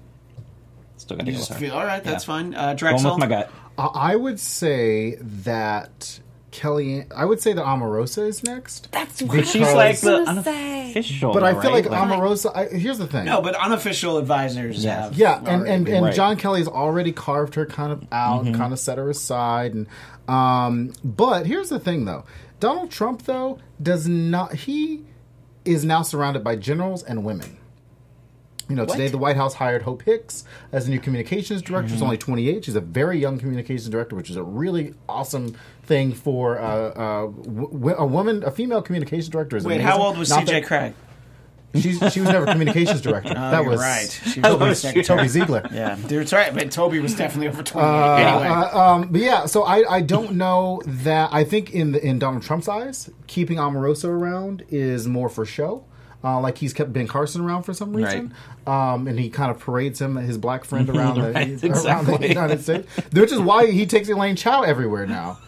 [0.96, 1.66] still gonna go just with her.
[1.66, 2.02] feel all right.
[2.02, 2.34] That's Yeah.
[2.34, 2.54] fine.
[2.54, 3.10] Uh, Going Drexel.
[3.12, 3.50] with my gut.
[3.78, 6.20] I I would say that
[6.50, 7.04] Kelly.
[7.14, 8.90] I would say that Omarosa is next.
[8.92, 11.32] That's But what she's like the gonna unofficial.
[11.32, 11.84] But I feel right?
[11.84, 12.54] like Omarosa.
[12.54, 13.24] I, here's the thing.
[13.24, 15.02] No, but unofficial advisors Yeah.
[15.02, 15.14] have.
[15.16, 16.14] Yeah, and and, and Right.
[16.14, 18.54] John Kelly's already carved her kind of out, Mm-hmm.
[18.54, 19.86] kind of set her aside, and
[20.28, 20.92] um.
[21.04, 22.24] But here's the thing, though.
[22.58, 24.54] Donald Trump, though, does not.
[24.54, 25.04] He
[25.64, 27.56] is now surrounded by generals and women.
[28.70, 31.88] You know, today the White House hired Hope Hicks as a new communications director.
[31.88, 31.94] Mm-hmm.
[31.96, 32.64] She's only 28.
[32.64, 37.26] She's a very young communications director, which is a really awesome thing for uh, uh,
[37.26, 39.56] w- w- a woman, a female communications director.
[39.56, 39.88] Is Wait, amazing.
[39.88, 40.60] how old was Not C.J.
[40.60, 40.94] that- Cregg?
[41.72, 43.28] She's, she was never communications director.
[43.36, 44.20] Oh, that you're was right.
[44.34, 45.04] She Toby, was secretary.
[45.18, 45.68] Toby Ziegler.
[45.72, 46.52] Yeah, that's right.
[46.52, 47.86] But Toby was definitely over twenty.
[47.88, 52.04] anyway, Uh, um, but yeah, so I, I don't know that I think in the,
[52.04, 55.84] in Donald Trump's eyes, keeping Omarosa around is more for show.
[56.22, 58.34] Uh, like he's kept Ben Carson around for some reason,
[58.66, 62.28] um, and he kind of parades him his black friend around, the, Right, around the.
[62.28, 65.38] United States, which is why he takes Elaine Chao everywhere now.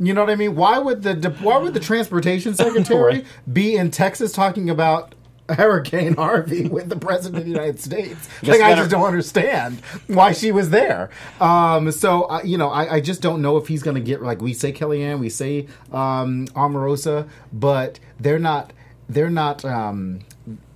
[0.00, 0.56] You know what I mean?
[0.56, 3.26] Why would the why would the transportation secretary Right.
[3.52, 5.14] be in Texas talking about
[5.48, 8.28] Hurricane Harvey with the president of the United States?
[8.42, 11.10] Guess Like I just don't understand why she was there.
[11.40, 14.22] Um, so uh, you know, I, I just don't know if he's going to get
[14.22, 18.72] like we say Kellyanne, we say um, Omarosa, but they're not.
[19.12, 19.64] They're not.
[19.64, 20.20] Um,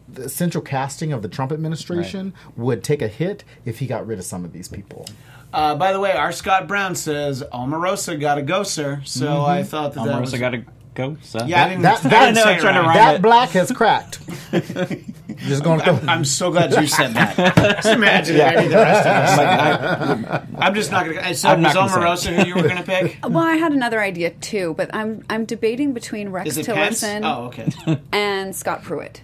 [0.07, 4.19] the central casting of the Trump administration would take a hit if he got rid
[4.19, 5.07] of some of these people.
[5.53, 9.01] uh, by the way, our Scott Brown says Omarosa got to go, sir.
[9.05, 10.33] So I thought that that was.
[10.33, 10.65] Omarosa got to
[10.95, 11.17] go.
[11.23, 11.45] So.
[11.45, 12.87] yeah, I didn't, That- I didn't know, I'm trying right.
[12.87, 13.23] rhyme That it.
[13.23, 14.21] black has cracked.
[15.39, 17.37] Just going I'm, I'm so glad you said that.
[17.37, 20.47] Just imagine maybe the rest of us.
[20.59, 21.35] I'm just not going to.
[21.35, 23.19] So I'm was not gonna Omarosa who you were going to pick?
[23.25, 27.03] Well, I had another idea too, but I'm I'm debating between Rex Is it Pence?
[27.03, 28.01] Tillerson Oh, okay.
[28.13, 29.23] and Scott Pruitt.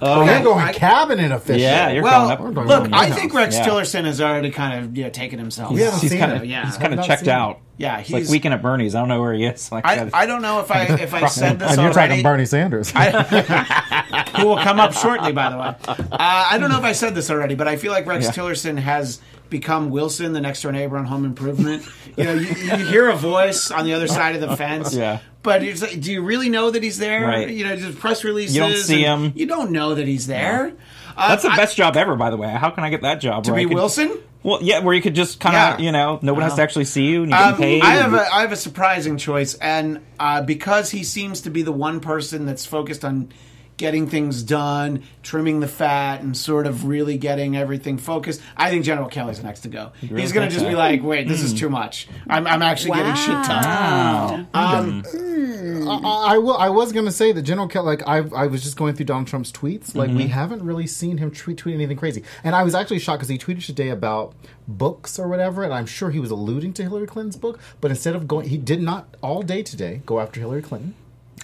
[0.00, 1.60] Oh, you're going I- cabinet official.
[1.60, 2.66] Yeah, you're Well, going up.
[2.66, 3.66] look, I think Rex Yeah.
[3.66, 5.72] Tillerson has already kind of yeah taken himself.
[5.72, 6.64] We haven't He's seen kind of Yeah.
[6.66, 7.58] he's kind of checked out.
[7.76, 8.94] Yeah, It's like he's- weekend at Bernie's.
[8.94, 9.70] I don't know where he is.
[9.70, 12.08] Like, I, I don't know if I if I said this and you're already.
[12.10, 12.90] talking Bernie Sanders.
[14.36, 15.74] who will come up shortly, by the way.
[15.88, 18.32] Uh, I don't know if I said this already, but I feel like Rex Yeah.
[18.32, 21.84] Tillerson has become Wilson, the next door neighbor on Home Improvement.
[22.16, 24.94] You know, you, you hear a voice on the other side of the fence.
[24.94, 25.20] Yeah.
[25.42, 27.22] But it's like, do you really know that he's there?
[27.26, 27.48] Right.
[27.48, 28.56] You know, just press releases.
[28.56, 29.32] You don't see him.
[29.36, 30.72] You don't know that he's there.
[31.16, 32.48] Uh, That's the I- best job ever, by the way.
[32.48, 33.44] How can I get that job?
[33.44, 34.18] to be could- Wilson.
[34.42, 35.86] Well, yeah, where you could just kind of, Yeah.
[35.86, 37.82] you know, no one has to actually see you and you Um, paid.
[37.82, 41.50] I have and- a I have a surprising choice, and uh, because he seems to
[41.50, 43.30] be the one person that's focused on
[43.78, 48.42] getting things done, trimming the fat, and sort of really getting everything focused.
[48.56, 49.92] I think General Kelly's next to go.
[50.00, 52.08] He's going to just be like, "Wait, this is too much.
[52.28, 54.46] I'm, I'm actually getting shit done." Wow.
[54.52, 55.88] Um, hmm.
[55.88, 56.56] I, I will.
[56.56, 57.86] I was going to say that General Kelly.
[57.86, 59.94] Like I, I was just going through Donald Trump's tweets.
[59.94, 60.32] Like we mm-hmm.
[60.32, 62.24] haven't really seen him tweet, tweet anything crazy.
[62.44, 64.34] And I was actually shocked because he tweeted today about
[64.66, 67.58] books or whatever, and I'm sure he was alluding to Hillary Clinton's book.
[67.80, 70.94] But instead of going, he did not all day today go after Hillary Clinton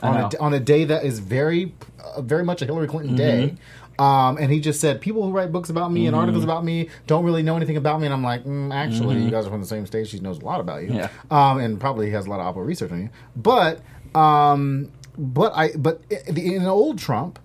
[0.02, 3.54] on a, on a day that is very, uh, very much a Hillary Clinton day.
[3.98, 6.88] Um, and he just said, people who write books about me and articles about me
[7.06, 8.06] don't really know anything about me.
[8.06, 10.08] And I'm like, mm, actually, you guys are from the same stage.
[10.08, 10.94] She knows a lot about you.
[10.94, 11.08] Yeah.
[11.30, 13.10] Um, and probably has a lot of Oppo research on you.
[13.36, 13.80] But,
[14.14, 17.38] um, but I, but in old Trump,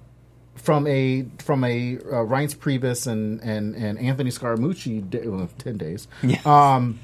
[0.55, 5.77] from a from a uh, Reince Priebus and and and Anthony Scaramucci, day, well, ten
[5.77, 6.07] days.
[6.45, 6.99] Um,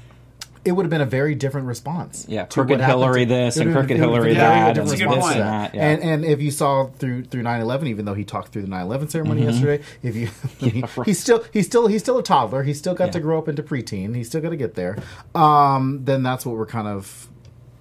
[0.66, 2.26] it would have been a very different response.
[2.28, 5.10] Yeah, crooked Hillary to- this and crooked it would have Hillary been that different and
[5.10, 5.88] response this to and that, yeah.
[5.88, 9.10] And and if you saw through through 9/11, even though he talked through the 9/11
[9.10, 9.50] ceremony Mm-hmm.
[9.50, 12.62] yesterday, if you he, he's still he's still he's still a toddler.
[12.64, 14.14] He's still got to grow up into preteen.
[14.16, 14.96] He's still got to get there.
[15.34, 17.28] Um, then that's what we're kind of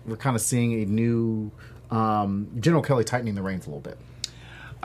[0.05, 1.51] we're kind of seeing a new
[1.91, 3.97] um, General Kelly tightening the reins a little bit.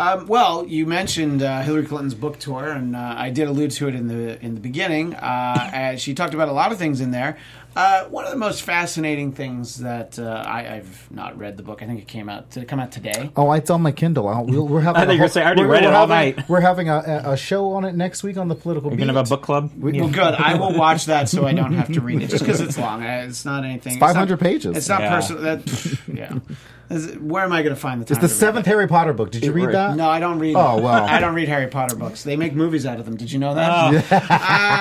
[0.01, 3.87] Um, well, you mentioned uh, Hillary Clinton's book tour, and uh, I did allude to
[3.89, 5.15] it in the in the beginning.
[5.15, 7.37] Uh, as she talked about a lot of things in there.
[7.77, 11.83] Uh, one of the most fascinating things that uh, I, I've not read the book.
[11.83, 12.51] I think it came out.
[12.51, 13.31] Did it come out today?
[13.37, 14.27] Oh, it's on my Kindle.
[14.27, 15.03] I'll, we'll, we're having.
[15.03, 16.49] I thought a you were whole- saying, I already we're- read it all having- night.
[16.49, 18.91] We're having a, a- a show on it next week on the political.
[18.91, 19.07] You're beat.
[19.07, 19.71] gonna have a book club.
[19.79, 20.35] We- Well, good.
[20.35, 23.05] I will watch that so I don't have to read it, just because it's long.
[23.05, 23.99] Uh, It's not anything.
[24.01, 24.77] 500 pages.
[24.79, 25.15] It's not Yeah.
[25.15, 25.43] personal.
[25.43, 26.39] That yeah.
[26.91, 28.17] Is- Where am I going to find the time?
[28.17, 29.31] It's the to read seventh Harry Potter book.
[29.31, 29.73] Did you read Right.
[29.73, 29.97] that?
[29.97, 30.57] No, I don't read.
[30.57, 31.05] Oh, well.
[31.09, 32.25] I don't read Harry Potter books.
[32.25, 33.17] They make movies out of them.
[33.17, 33.71] Did you know that?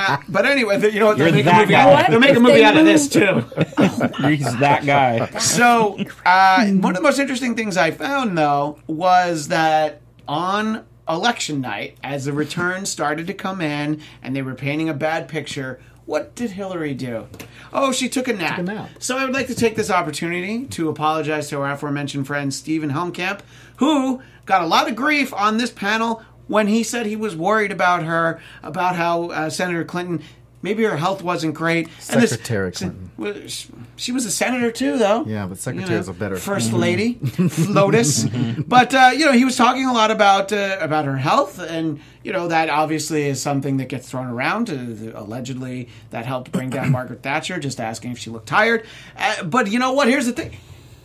[0.09, 1.17] Uh, but anyway, th- you know what?
[1.17, 1.71] They'll make a movie.
[1.71, 2.03] guy.
[2.03, 3.19] Out, they'll make a movie out of this too.
[4.27, 5.29] He's that guy.
[5.39, 11.61] So uh, one of the most interesting things I found though was that on election
[11.61, 15.79] night, as the returns started to come in and they were painting a bad picture.
[16.09, 17.27] What did Hillary do?
[17.71, 18.57] Oh, she took a nap.
[18.57, 18.89] a nap.
[18.97, 22.89] So I would like to take this opportunity to apologize to our aforementioned friend Stephen
[22.89, 23.41] Helmkamp,
[23.77, 27.71] who got a lot of grief on this panel when he said he was worried
[27.71, 30.23] about her, about how uh, Senator Clinton.
[30.61, 31.87] Maybe her health wasn't great.
[32.11, 33.09] And this- Secretary Clinton.
[33.47, 35.25] she- She was a senator too, though.
[35.25, 36.35] Yeah, but secretaries are better.
[36.35, 36.43] Mm-hmm.
[36.53, 37.13] First lady,
[37.69, 38.25] FLOTUS.
[38.67, 41.99] but uh, you know, he was talking a lot about uh, about her health, and
[42.23, 44.69] you know that obviously is something that gets thrown around.
[44.69, 48.85] Uh, allegedly, that helped bring down Margaret Thatcher, just asking if she looked tired.
[49.17, 50.07] Uh, but you know what?
[50.07, 50.57] Here's the thing: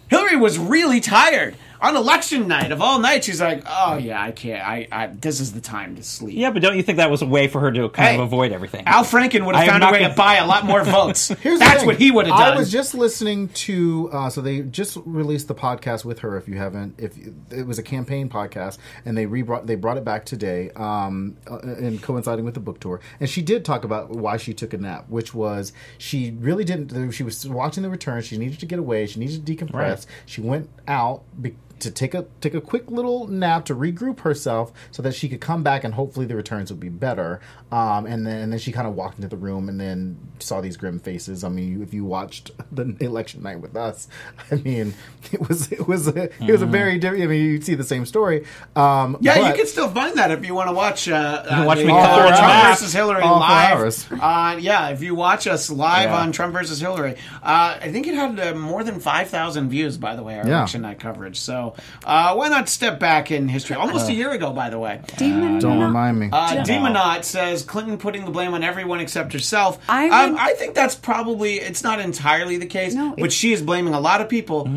[0.08, 3.27] Hillary was really tired on election night of all nights.
[3.27, 4.66] She's like, "Oh yeah, I can't.
[4.66, 7.23] I, I this is the time to sleep." Yeah, but don't you think that was
[7.23, 8.85] a way for her to kind Hey, of avoid everything?
[8.87, 11.29] Al Franken would have found a way gonna- to buy a lot more votes.
[11.29, 12.53] Here's That's what he would have done.
[12.53, 16.37] I was just listening to uh, so they just released the podcast with her.
[16.37, 17.16] If you haven't, if
[17.51, 21.59] it was a campaign podcast, and they rebrought they brought it back today, um, uh,
[21.59, 24.79] and coinciding with the book tour, and she did talk about why she took a
[24.79, 27.11] nap, which was she really didn't.
[27.12, 28.23] She was watching the return.
[28.23, 29.07] She needed to get away.
[29.07, 29.73] She needed to decompress.
[29.75, 30.07] Right.
[30.27, 31.23] She went out.
[31.40, 35.28] Be- to take a take a quick little nap to regroup herself so that she
[35.28, 37.40] could come back and hopefully the returns would be better.
[37.72, 40.60] Um, and then and then she kind of walked into the room and then saw
[40.60, 41.42] these grim faces.
[41.44, 44.08] I mean, if you watched the election night with us,
[44.50, 44.94] I mean,
[45.32, 47.24] it was it was a, it was a very different.
[47.24, 48.44] I mean, you'd see the same story.
[48.76, 51.08] Um, Yeah, but- you can still find that if you want to watch.
[51.08, 52.78] Uh, can uh, watch the, me color Trump back.
[52.78, 53.72] versus Hillary All four live.
[53.76, 54.06] hours.
[54.12, 56.18] Uh, yeah, if you watch us live Yeah.
[56.20, 59.96] on Trump versus Hillary, uh, I think it had uh, more than five thousand views.
[59.98, 60.58] By the way, our Yeah.
[60.58, 61.38] election night coverage.
[61.40, 61.73] So
[62.04, 63.76] uh, why not step back in history?
[63.76, 65.00] Almost a year ago, by the way.
[65.16, 66.28] Demon don't remind me.
[66.32, 66.62] Uh, Yeah.
[66.62, 69.78] Demonot says Clinton putting the blame on everyone except herself.
[69.88, 73.52] I um, I think that's probably it's not entirely the case, No, but it's- she
[73.52, 74.68] is blaming a lot of people,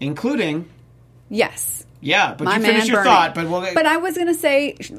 [0.00, 0.68] including
[1.30, 1.84] Yes.
[2.00, 2.34] yeah.
[2.34, 3.10] But My you man finish your Bernie.
[3.10, 3.34] thought.
[3.34, 4.92] But we'll But I was going to say sh-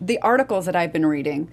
[0.00, 1.50] the articles that I've been reading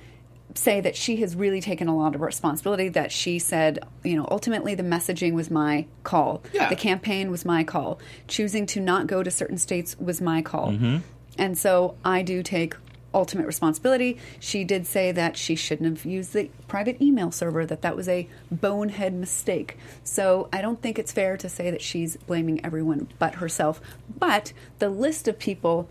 [0.55, 4.27] say that she has really taken a lot of responsibility that she said you know
[4.31, 6.41] ultimately the messaging was my call.
[6.53, 6.69] Yeah.
[6.69, 7.99] the campaign was my call.
[8.27, 10.71] Choosing to not go to certain states was my call.
[10.71, 10.97] Mm-hmm.
[11.37, 12.75] and so i do take
[13.13, 14.17] ultimate responsibility.
[14.41, 18.09] She did say that she shouldn't have used the private email server that that was
[18.09, 19.77] a bonehead mistake.
[20.03, 23.79] So i don't think it's fair to say that she's blaming everyone but herself.
[24.19, 25.87] But the list of people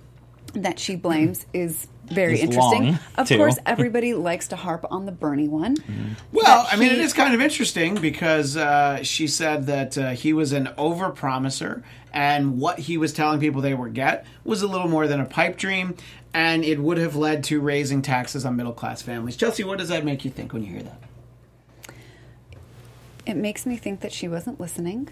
[0.53, 2.85] that she blames is very Is interesting.
[2.85, 3.37] long, of too.
[3.37, 5.77] course, everybody likes to harp on the Bernie one.
[6.33, 9.97] Well, That I mean, he- it is kind of interesting because uh, she said that
[9.99, 11.83] uh, he was an overpromiser,
[12.13, 15.25] and what he was telling people they would get was a little more than a
[15.25, 15.97] pipe dream,
[16.33, 19.37] and it would have led to raising taxes on middle class families.
[19.37, 20.99] Chelsea, what does that make you think when you hear that?
[23.27, 25.09] It makes me think that she wasn't listening.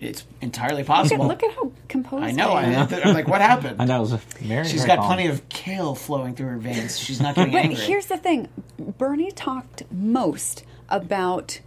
[0.00, 1.26] It's entirely Look at, possible.
[1.26, 2.50] look at how composed I know.
[2.50, 2.88] I I, am.
[3.04, 3.76] I'm like, what happened?
[3.80, 3.96] I know.
[3.98, 5.06] It was very, She's very got calm.
[5.06, 6.98] plenty of kale flowing through her veins.
[6.98, 7.76] She's not getting But angry.
[7.76, 11.60] here's the thing Bernie talked most about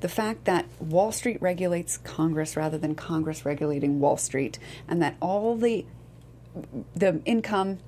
[0.00, 4.58] the fact that Wall Street regulates Congress rather than Congress regulating Wall Street,
[4.88, 5.84] and that all the
[6.94, 7.78] the income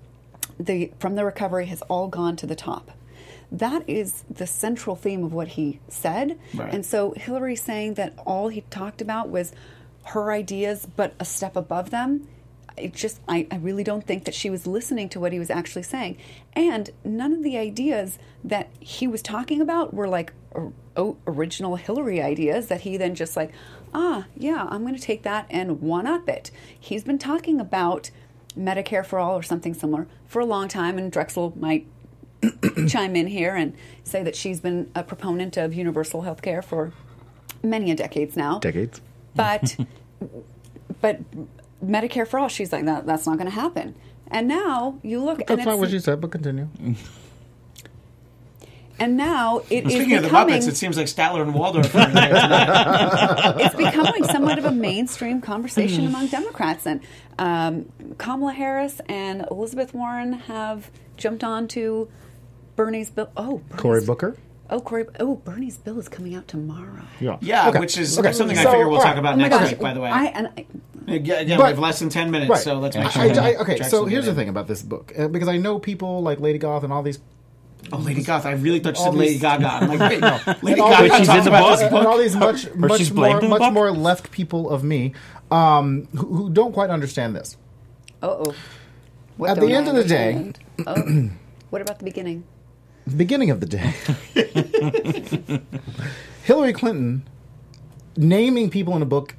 [0.59, 2.91] the from the recovery has all gone to the top.
[3.53, 6.39] That is the central theme of what he said.
[6.55, 6.73] Right.
[6.73, 9.53] And so Hillary saying that all he talked about was
[10.11, 12.29] her ideas but a step above them.
[12.77, 15.51] It just I, I really don't think that she was listening to what he was
[15.51, 16.17] actually saying.
[16.55, 20.33] And none of the ideas that he was talking about were like
[21.27, 23.53] original Hillary ideas that he then just like,
[23.95, 26.51] ah, yeah, I'm going to take that and one up it.
[26.79, 28.11] He's been talking about
[28.59, 31.87] Medicare for all or something similar for a long time, and Drexel might
[32.89, 36.93] chime in here and say that she's been a proponent of universal health care for
[37.63, 38.59] many a decades now.
[38.59, 39.01] Decades.
[39.35, 39.77] But
[41.01, 41.21] but
[41.85, 43.07] Medicare for all, she's like that.
[43.07, 43.95] That's not going to happen.
[44.31, 46.69] And now you look, and That's not it's, what she said, but continue.
[48.99, 51.93] and now it is Speaking of the becoming Muppets, it seems like Statler and Waldorf
[51.95, 53.55] are in there tonight.
[53.61, 56.87] it's becoming somewhat of a mainstream conversation among Democrats.
[56.87, 57.01] And
[57.39, 57.87] um,
[58.19, 62.09] Kamala Harris and Elizabeth Warren have jumped on to
[62.77, 63.31] Bernie's bill.
[63.37, 64.37] Oh, Bernie's, Cory Booker.
[64.73, 65.05] Oh, Cory.
[65.19, 67.03] Oh, Bernie's bill is coming out tomorrow.
[67.19, 67.39] Yeah.
[67.41, 67.81] Yeah, Okay.
[67.81, 68.33] which is Okay.
[68.33, 69.71] something I figure we'll all talk about Oh next gosh!
[69.73, 69.81] week.
[69.81, 70.67] By the way, I, and I,
[71.09, 72.61] yeah, yeah But- we have less than ten minutes, Right.
[72.61, 73.43] so let's make I- sure.
[73.43, 74.37] I- I- okay, Jackson so here's the in.
[74.37, 77.19] thing about this book, uh, because I know people like Lady Goth and all these
[77.93, 78.45] Oh, Lady Goth!
[78.47, 79.67] I really thought you said Lady these- Gaga.
[79.67, 81.79] I'm like, wait, no, Lady and all Gaga these- she's talks in the about book.
[81.81, 83.73] this and all these much Or much more blamed the much book?
[83.73, 85.15] more left people of me
[85.51, 87.57] um, who, who don't quite understand this.
[88.23, 88.55] oh,
[89.45, 90.53] At the end of the day-
[90.87, 91.31] oh,
[91.71, 92.45] what about the beginning?
[93.11, 93.93] The beginning of the day,
[96.45, 97.29] Hillary Clinton
[98.17, 99.35] naming people in a book,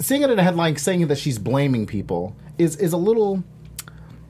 [0.00, 3.44] seeing it in a headline saying that she's blaming people is is a little.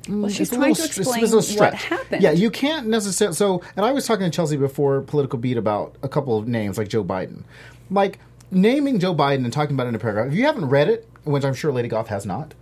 [0.03, 2.23] Mm, well, she's trying little to it's explain a what happened.
[2.23, 3.35] Yeah, you can't necessarily.
[3.35, 6.77] So, and I was talking to Chelsea before Political Beat about a couple of names
[6.77, 7.45] like Joe Biden,
[7.91, 8.19] like
[8.51, 10.29] naming Joe Biden and talking about it in a paragraph.
[10.29, 12.53] If you haven't read it, which I'm sure Lady Goth has not,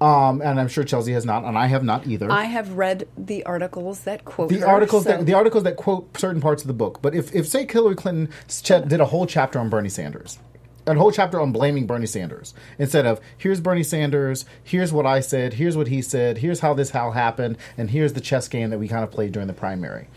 [0.00, 2.30] um, and I'm sure Chelsea has not, and I have not either.
[2.30, 5.76] I have read the articles that quote the her, articles so- that the articles that
[5.76, 7.00] quote certain parts of the book.
[7.02, 10.38] But if if say Hillary Clinton ch- did a whole chapter on Bernie Sanders,
[10.86, 15.20] a whole chapter on blaming Bernie Sanders instead of here's Bernie Sanders, here's what I
[15.20, 18.70] said, here's what he said, here's how this how happened, and here's the chess game
[18.70, 20.08] that we kind of played during the primary.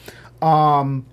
[0.42, 1.06] Um,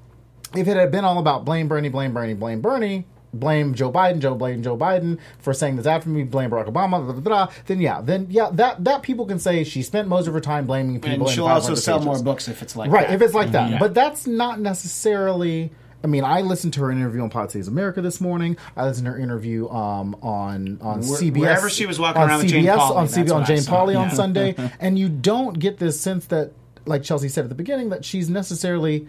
[0.56, 3.04] if it had been all about blame Bernie, blame Bernie, blame Bernie,
[3.39, 7.03] blame Joe Biden, Joe blame Joe Biden for saying this after me, blame Barack Obama,
[7.05, 10.26] blah, blah, blah, then yeah, then yeah, that that people can say she spent most
[10.26, 11.26] of her time blaming people.
[11.26, 12.07] and she'll also sell pages.
[12.07, 13.14] more books if it's like Right, that.
[13.14, 13.70] if it's like that.
[13.70, 13.78] Yeah.
[13.78, 15.72] But that's not necessarily.
[16.05, 18.57] I mean, I listened to her interview on Pod Saves America this morning.
[18.76, 21.37] I listened to her interview um, on on Where- CBS.
[21.41, 23.99] wherever she was walking on around with CBS, Jane Pauley, on CBS on Jane Pauley
[23.99, 24.14] on yeah.
[24.14, 26.53] Sunday, and you don't get this sense that,
[26.84, 29.09] like Chelsea said at the beginning, that she's necessarily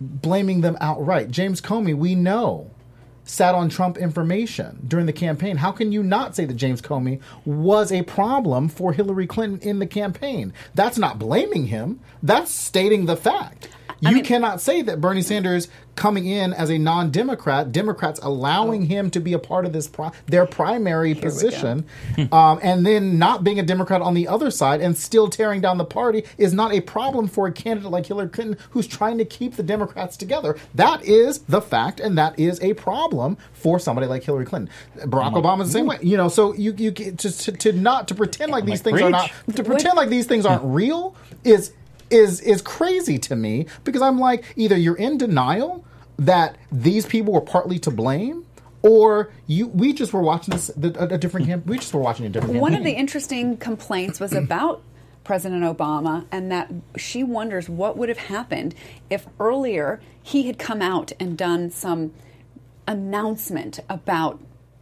[0.00, 1.30] blaming them outright.
[1.30, 2.70] James Comey, we know,
[3.24, 5.56] sat on Trump information during the campaign.
[5.56, 9.78] How can you not say that James Comey was a problem for Hillary Clinton in
[9.78, 10.52] the campaign?
[10.74, 12.00] That's not blaming him.
[12.22, 13.68] That's stating the fact.
[14.02, 19.10] You mean- cannot say that Bernie Sanders coming in as a non-Democrat, Democrats allowing him
[19.10, 21.84] to be a part of this pri- their primary position,
[22.32, 25.78] um, and then not being a Democrat on the other side and still tearing down
[25.78, 29.24] the party is not a problem for a candidate like Hillary Clinton who's trying to
[29.24, 30.56] keep the Democrats together.
[30.74, 34.72] That is the fact, and that is a problem for somebody like Hillary Clinton.
[34.98, 36.28] Barack Obama's the same way, you know.
[36.28, 39.30] So you you to, to, to not to pretend like these like, things are not
[39.54, 41.72] to pretend like these things aren't real is
[42.12, 45.84] is is crazy to me because I'm like either you're in denial
[46.18, 48.46] that these people were partly to blame
[48.82, 52.00] or you we just were watching this the, a, a different camp we just were
[52.00, 54.82] watching a different One of the interesting complaints was about
[55.24, 58.74] President Obama and that she wonders what would have happened
[59.08, 62.12] if earlier he had come out and done some
[62.86, 64.40] announcement about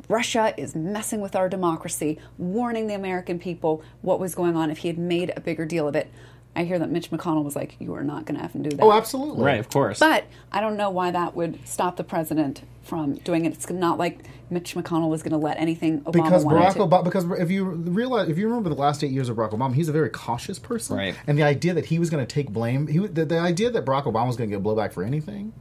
[0.09, 4.79] Russia is messing with our democracy, warning the American people what was going on if
[4.79, 6.11] he had made a bigger deal of it.
[6.57, 8.71] I hear that Mitch McConnell was like, "You are not going to have to do
[8.71, 9.99] that." oh absolutely Right, of course.
[10.01, 13.53] But I don't know why that would stop the president from doing it.
[13.53, 14.19] It's not like
[14.51, 16.79] Mitch McConnell was going to let anything Obama because Barack to.
[16.81, 19.75] Obama because if you realize if you remember the last eight years of Barack Obama
[19.75, 21.15] he's a very cautious person Right.
[21.29, 23.85] and the idea that he was going to take blame he the, the idea that
[23.85, 25.53] Barack Obama was going to get blowback for anything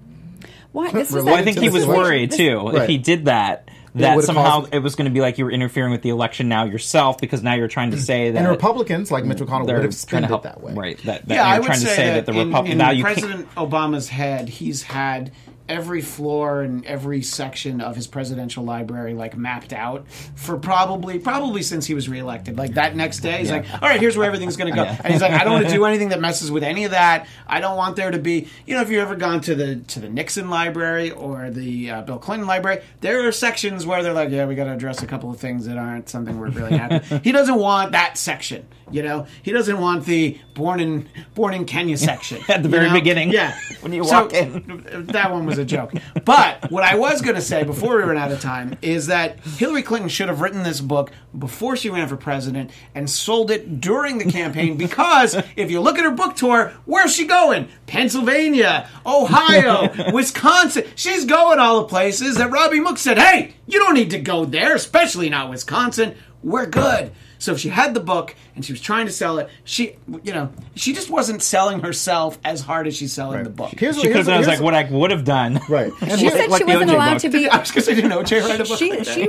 [0.71, 0.89] Why?
[0.91, 2.01] This is Well, Well, I think he was situation.
[2.03, 2.67] worried too.
[2.69, 2.89] If Right.
[2.89, 5.51] he did that, that would've somehow caused- it was going to be like you were
[5.51, 9.11] interfering with the election now yourself because now you're trying to say that and Republicans
[9.11, 10.97] like Mitch McConnell would have trying spent to it help that way Right.
[11.05, 12.91] That, that yeah, you're I would trying say, to say that, the in, in now
[12.91, 15.31] you can't- President Obama's head, he's had
[15.69, 20.05] every floor and every section of his presidential library like mapped out
[20.35, 22.57] for probably probably since he was reelected.
[22.57, 25.13] Like that next day, he's like, "All right, here's where everything's going to go," and
[25.13, 27.27] he's like, "I don't want to do anything that messes with any of that.
[27.47, 29.99] I don't want there to be, you know, if you've ever gone to the to
[29.99, 34.29] the Nixon library or the uh, Bill Clinton library, there are sections where they're like,
[34.29, 37.19] "Yeah, we got to address a couple of things that aren't something we're really happy."
[37.23, 38.65] he doesn't want that section.
[38.91, 42.75] You know, he doesn't want the born in born in Kenya section At the you
[42.75, 42.93] very know?
[42.93, 45.05] beginning, Yeah, when you So, walk in.
[45.11, 45.93] that one was a joke.
[46.25, 49.39] But what I was going to say before we ran out of time is that
[49.41, 53.79] Hillary Clinton should have written this book before she ran for president and sold it
[53.79, 57.67] during the campaign because if you look at her book tour, where's she going?
[57.87, 60.83] Pennsylvania, Ohio, Wisconsin.
[60.95, 64.45] She's going all the places that Robby Mook said, hey, you don't need to go
[64.45, 66.15] there, especially not Wisconsin.
[66.41, 67.11] We're good.
[67.39, 70.33] So if she had the book and she was trying to sell it, she, you
[70.33, 73.71] know, she just wasn't selling herself as hard as she's selling the book.
[73.77, 75.59] Here's She could here's- I was here's- like, what I would have done.
[75.69, 75.91] Right.
[76.01, 77.21] And She what- said like she wasn't OJ allowed book.
[77.23, 77.49] to be.
[77.49, 78.77] I was going to say, didn't OJ write a book?
[78.77, 79.21] She like she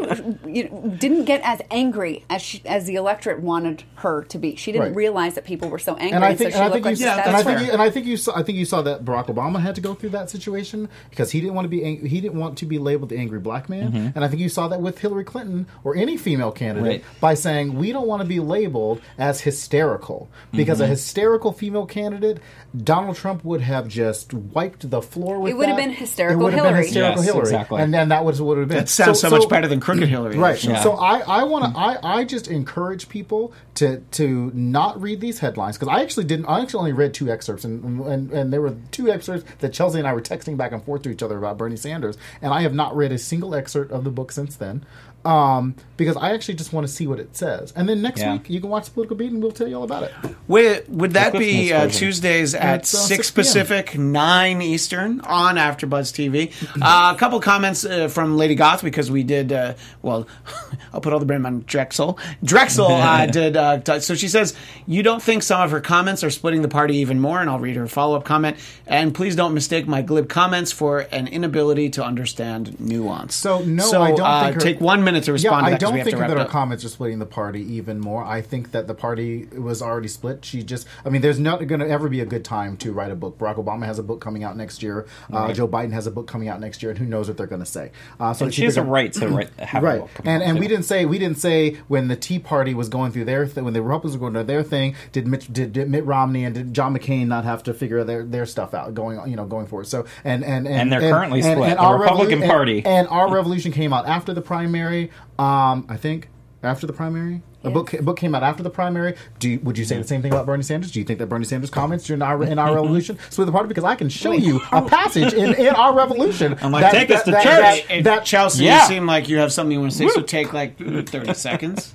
[0.53, 4.57] you know, didn't get as angry as she, as the electorate wanted her to be.
[4.57, 4.97] She didn't Right.
[4.97, 7.01] realize that people were so angry, and I think, so and she I think looked
[7.01, 7.67] you, like Yeah, the and I think, fair.
[7.67, 9.81] you, and I think you saw, I think you saw that Barack Obama had to
[9.81, 12.67] go through that situation because he didn't want to be, ang- he didn't want to
[12.67, 14.09] be labeled the angry black man, Mm-hmm.
[14.17, 17.21] and I think you saw that with Hillary Clinton or any female candidate Right.
[17.21, 20.85] by saying we don't want to be labeled as hysterical because Mm-hmm.
[20.85, 22.39] a hysterical female candidate,
[22.77, 25.53] Donald Trump would have just wiped the floor with.
[25.53, 26.79] It would have been hysterical It would have Hillary.
[26.81, 27.83] been hysterical Yes, Hillary, exactly.
[27.83, 28.79] and then that was what it would have been.
[28.79, 30.39] That sounds so, much better than Crooked Hillary.
[30.39, 30.63] Right.
[30.63, 30.81] Yeah.
[30.83, 35.39] So I, I want to I, I just encourage people to to not read these
[35.39, 38.61] headlines because I actually didn't I actually only read two excerpts and, and and there
[38.61, 41.37] were two excerpts that Chelsea and I were texting back and forth to each other
[41.39, 44.57] about Bernie Sanders and I have not read a single excerpt of the book since
[44.57, 44.85] then.
[45.25, 48.33] Um, because I actually just want to see what it says, and then next Yeah.
[48.33, 50.13] week you can watch the political beat, and we'll tell you all about it.
[50.49, 51.89] Would, would that be uh.
[51.89, 56.53] Tuesdays at It's, uh, 6 6 Pacific, 9 Eastern on AfterBuzz TV?
[56.83, 60.27] Uh, a couple comments uh, from Lady Goth because we did, uh, well,
[60.95, 62.19] I'll put all the blame on Drexel.
[62.43, 64.55] Drexel uh, did, uh, t- so she says,
[64.87, 67.41] You don't think some of her comments are splitting the party even more?
[67.41, 68.57] And I'll read her follow up comment.
[68.87, 73.35] And please don't mistake my glib comments for an inability to understand nuance.
[73.35, 75.75] So no, so, I don't uh, think her, take one minute to respond Yeah, to
[75.75, 78.25] I don't think that her comments are splitting the party even more.
[78.25, 80.45] I think that the party was already split.
[80.45, 83.11] She just, I mean, there's not going to ever be a good time to write
[83.11, 83.39] a book.
[83.39, 85.07] Barack Obama has a book coming out next year.
[85.33, 87.47] Uh, Joe Biden has a book coming out next year, and who knows what they're
[87.47, 87.93] going to say.
[88.19, 90.11] Uh, so And she has a right to write, have a Right, book.
[90.25, 93.25] and and we didn't say we didn't say when the Tea Party was going through
[93.25, 94.95] their th- when the Republicans were going through their thing.
[95.13, 98.25] Did Mitch did, did Mitt Romney and did John McCain not have to figure their,
[98.25, 99.87] their stuff out going you know going forward?
[99.87, 101.71] So and and and, And they're currently split.
[101.71, 102.79] The our Republican revolu- Party.
[102.79, 105.00] and, and our revolution came out after the primary.
[105.39, 106.29] Um, I think
[106.63, 107.43] after the primary.
[107.63, 109.17] A book, a book came out after the primary.
[109.39, 110.91] Do you, would you say the same thing about Bernie Sanders?
[110.93, 113.69] Do you think that Bernie Sanders comments in our in our revolution split the party?
[113.69, 116.57] Because I can show you a passage in, in our revolution.
[116.63, 117.43] I'm like, take us to church.
[117.45, 118.81] That, Hey, that, Chelsea, Yeah.
[118.85, 121.93] you seem like you have something you want to say, so take like 30 seconds.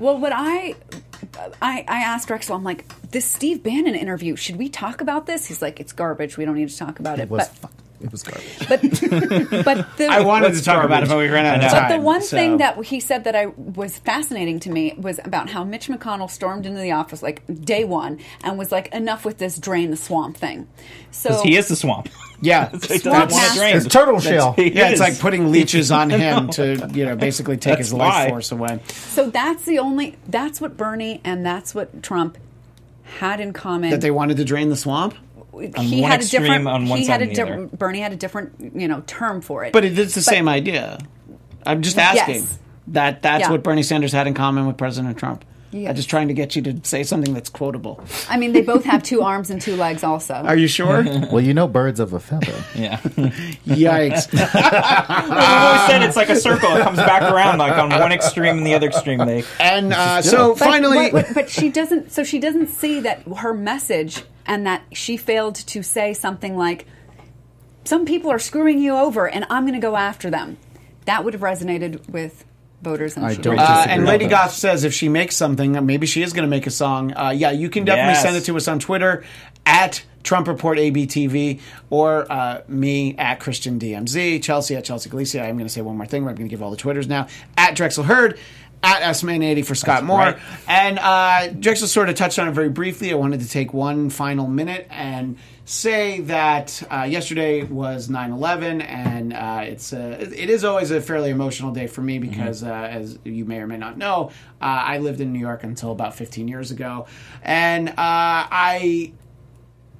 [0.00, 0.74] Well, what I,
[1.62, 5.46] I I asked Drexel, I'm like, this Steve Bannon interview, should we talk about this?
[5.46, 6.36] He's like, it's garbage.
[6.36, 7.22] We don't need to talk about it.
[7.22, 8.58] it was but fu- it was garbage.
[8.68, 8.80] but
[9.64, 11.88] but the I wanted to talk about it, but we ran out of time.
[11.90, 15.20] But the one so- thing that he said that I was fascinating to me was
[15.24, 19.24] about how Mitch McConnell stormed into the office like day one and was like, "Enough
[19.24, 20.68] with this drain the swamp thing."
[21.10, 22.08] So he is the swamp.
[22.40, 23.76] yeah, So he Swamp want it master.
[23.78, 24.52] It's turtle shell.
[24.52, 28.24] He yeah, it's like putting leeches on him to you know basically take his life
[28.24, 28.28] why.
[28.28, 28.80] force away.
[28.88, 30.16] So that's the only.
[30.28, 32.36] That's what Bernie and that's what Trump
[33.20, 33.90] had in common.
[33.90, 35.14] That they wanted to drain the swamp,
[35.58, 36.66] he one had a different.
[36.68, 37.78] on one he had a and the different.
[37.78, 39.72] Bernie had a different, you know, term for it.
[39.72, 40.98] but it's the same idea.
[41.66, 42.34] I'm just asking.
[42.42, 42.58] Yes.
[42.88, 43.50] That that's Yeah.
[43.50, 45.44] what Bernie Sanders had in common with President Trump.
[45.70, 45.88] Yeah.
[45.88, 48.00] I'm just trying to get you to say something that's quotable.
[48.30, 50.04] I mean, they both have two arms and two legs.
[50.04, 51.02] Also, Are you sure?
[51.32, 52.52] Well, you know, birds of a feather.
[52.76, 52.98] Yeah.
[53.66, 54.30] Yikes!
[54.32, 56.76] We've always said it's like a circle.
[56.76, 59.18] It comes back around, like on one extreme and the other extreme.
[59.26, 62.12] They And uh, so But- finally, but, but, but she doesn't.
[62.12, 66.86] So she doesn't see that her message and that she failed to say something like,
[67.84, 70.56] "Some people are screwing you over, and I'm going to go after them."
[71.06, 72.44] That would have resonated with
[72.82, 73.16] voters.
[73.16, 73.58] And I she don't.
[73.58, 74.30] Uh, and with Lady that.
[74.30, 77.12] Goth says if she makes something, maybe she is going to make a song.
[77.16, 78.22] Uh, yeah, you can definitely Yes.
[78.22, 79.24] send it to us on Twitter
[79.66, 85.42] at Trump Report ABTV or uh, me at Christian DMZ, Chelsea at Chelsea Galicia.
[85.42, 86.24] I'm going to say one more thing.
[86.24, 87.26] We're going to give all the Twitters now
[87.58, 88.38] at Drexel Heard.
[88.84, 90.18] At SMan80 for Scott Moore.
[90.18, 90.38] right.
[90.68, 93.10] And uh, Drexel sort of touched on it very briefly.
[93.12, 99.32] I wanted to take one final minute and say that uh, yesterday was 9-11 and
[99.32, 103.18] uh, it's uh, it is always a fairly emotional day for me because uh, as
[103.24, 104.30] you may or may not know
[104.60, 107.06] uh, i lived in new york until about 15 years ago
[107.42, 109.10] and uh, i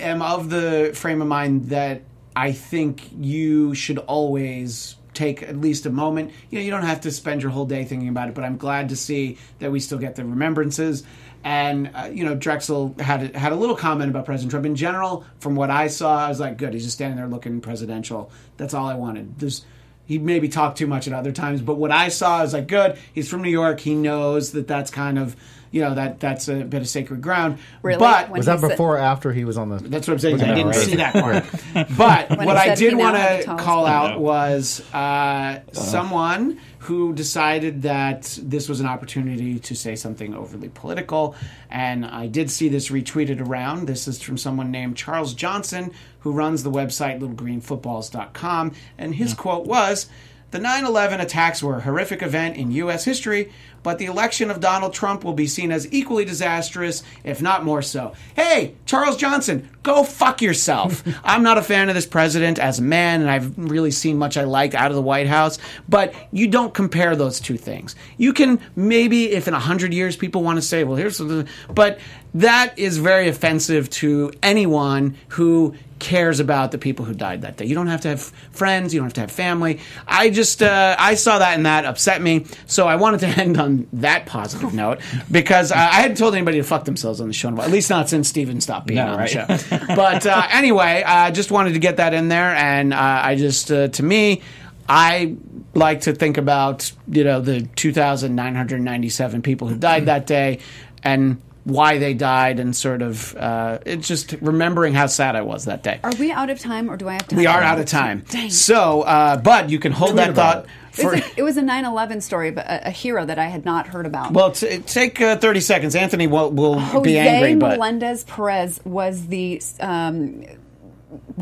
[0.00, 2.02] am of the frame of mind that
[2.36, 6.32] I think you should always take at least a moment.
[6.50, 8.56] You know, you don't have to spend your whole day thinking about it, but I'm
[8.56, 11.04] glad to see that we still get the remembrances.
[11.42, 15.24] And uh, you know, Drexel had had a little comment about President Trump in general.
[15.38, 16.72] From what I saw, I was like, good.
[16.72, 18.30] He's just standing there looking presidential.
[18.56, 19.38] That's all I wanted.
[19.38, 19.64] There's
[20.06, 22.68] he maybe talked too much at other times, but what I saw I was like,
[22.68, 22.98] good.
[23.12, 23.80] He's from New York.
[23.80, 25.36] He knows that that's kind of
[25.74, 27.58] you know that that's a bit of sacred ground.
[27.82, 27.98] Really?
[27.98, 29.76] But When Was that he said- before or after he was on the?
[29.78, 30.40] that's what I'm saying.
[30.42, 30.74] I didn't right?
[30.76, 31.44] see that part.
[31.98, 33.92] But When what I did want to call one.
[33.92, 40.68] out was uh, someone who decided that this was an opportunity to say something overly
[40.68, 41.34] political.
[41.70, 43.86] And I did see this retweeted around.
[43.88, 48.72] This is from someone named Charles Johnson, who runs the website littlegreenfootballs.com.
[48.98, 50.06] And his quote was
[50.50, 53.04] The 9 11 attacks were a horrific event in U.S.
[53.04, 53.50] history,
[53.84, 57.82] but the election of Donald Trump will be seen as equally disastrous, if not more
[57.82, 58.14] so.
[58.34, 61.04] Hey, Charles Johnson, go fuck yourself.
[61.24, 64.36] I'm not a fan of this president as a man, and I've really seen much
[64.36, 65.58] I like out of the White House,
[65.88, 67.94] but you don't compare those two things.
[68.16, 71.20] You can maybe, if in 100 years people want to say, well, here's.
[71.68, 72.00] But
[72.34, 77.64] that is very offensive to anyone who cares about the people who died that day.
[77.64, 78.20] You don't have to have
[78.50, 78.92] friends.
[78.92, 79.80] You don't have to have family.
[80.06, 82.44] I just uh, I saw that and that upset me.
[82.66, 86.58] So I wanted to end on that positive note because uh, I hadn't told anybody
[86.58, 87.48] to fuck themselves on the show.
[87.48, 87.66] in a while.
[87.66, 89.30] At least not since Steven stopped being No, on right.
[89.48, 89.78] the show.
[89.94, 93.70] but uh, anyway, I just wanted to get that in there, and uh, I just
[93.70, 94.42] uh, to me.
[94.86, 95.36] I
[95.74, 100.58] like to think about you know the 2,997 people who died that day,
[101.02, 105.64] and why they died, and sort of uh, it's just remembering how sad I was
[105.64, 105.98] that day.
[106.04, 107.38] Are we out of time, or do I have time?
[107.38, 108.24] We are out of time.
[108.50, 110.66] So, uh, Bud, you can hold that thought.
[110.96, 113.46] It For, was, a, it was a 9/11 story, but a, a hero that I
[113.46, 114.32] had not heard about.
[114.32, 115.96] well, t- take uh, 30 seconds.
[115.96, 117.78] Anthony will, will be angry, but.
[117.78, 120.44] Melendez Perez was the um,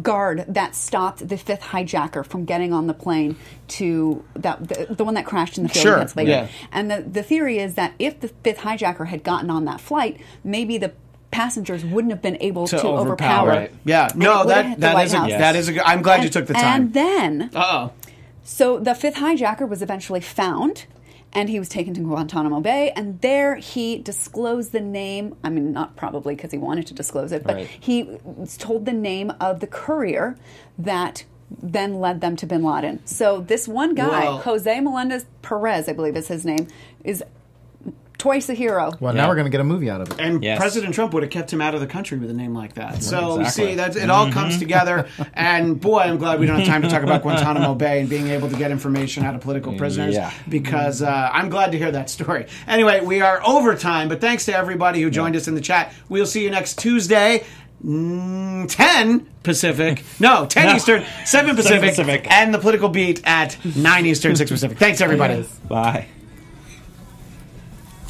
[0.03, 3.37] guard that stopped the fifth hijacker from getting on the plane
[3.69, 6.49] to that the, the one that crashed in the field Sure, yeah.
[6.71, 10.21] And the the theory is that if the fifth hijacker had gotten on that flight,
[10.45, 10.93] maybe the
[11.31, 13.51] passengers wouldn't have been able to, To overpower.
[13.53, 13.75] overpower it.
[13.85, 14.09] Yeah.
[14.11, 15.31] and No, it would have that- that is a- House.
[15.31, 16.83] that is a good- I'm glad you took the time.
[16.83, 17.93] And then oh.
[18.45, 20.85] so the fifth hijacker was eventually found.
[21.35, 25.35] And he was taken to Guantanamo Bay, and there he disclosed the name.
[25.43, 27.67] I mean, not probably because he wanted to disclose it, but Right.
[27.81, 28.19] he
[28.59, 30.37] told the name of the courier
[30.79, 31.25] that
[31.63, 33.01] then led them to bin Laden.
[33.07, 36.67] So this one guy, Well- Jose Melendez Perez, I believe is his name,
[37.05, 37.23] is
[38.23, 38.93] twice a hero.
[39.01, 39.23] Well, Yeah.
[39.23, 40.21] now we're going to get a movie out of it.
[40.21, 40.57] And Yes.
[40.57, 43.03] President Trump would have kept him out of the country with a name like that.
[43.03, 43.67] So exactly.
[43.67, 45.09] see, that's it all comes together.
[45.35, 48.29] And boy, I'm glad we don't have time to talk about Guantanamo Bay and being
[48.29, 50.15] able to get information out of political prisoners.
[50.15, 50.31] Yeah.
[50.49, 52.47] Because uh, I'm glad to hear that story.
[52.69, 55.93] Anyway, we are over time, but thanks to everybody who joined us in the chat.
[56.09, 57.43] We'll see you next Tuesday.
[57.85, 60.05] mm, 10 Pacific.
[60.21, 60.77] No, 10 No.
[60.77, 62.31] Eastern, 7 Pacific, Pacific.
[62.31, 64.79] and the political beat at 9 Eastern, 6 Pacific.
[64.79, 65.45] Thanks, everybody.
[65.69, 66.07] Bye.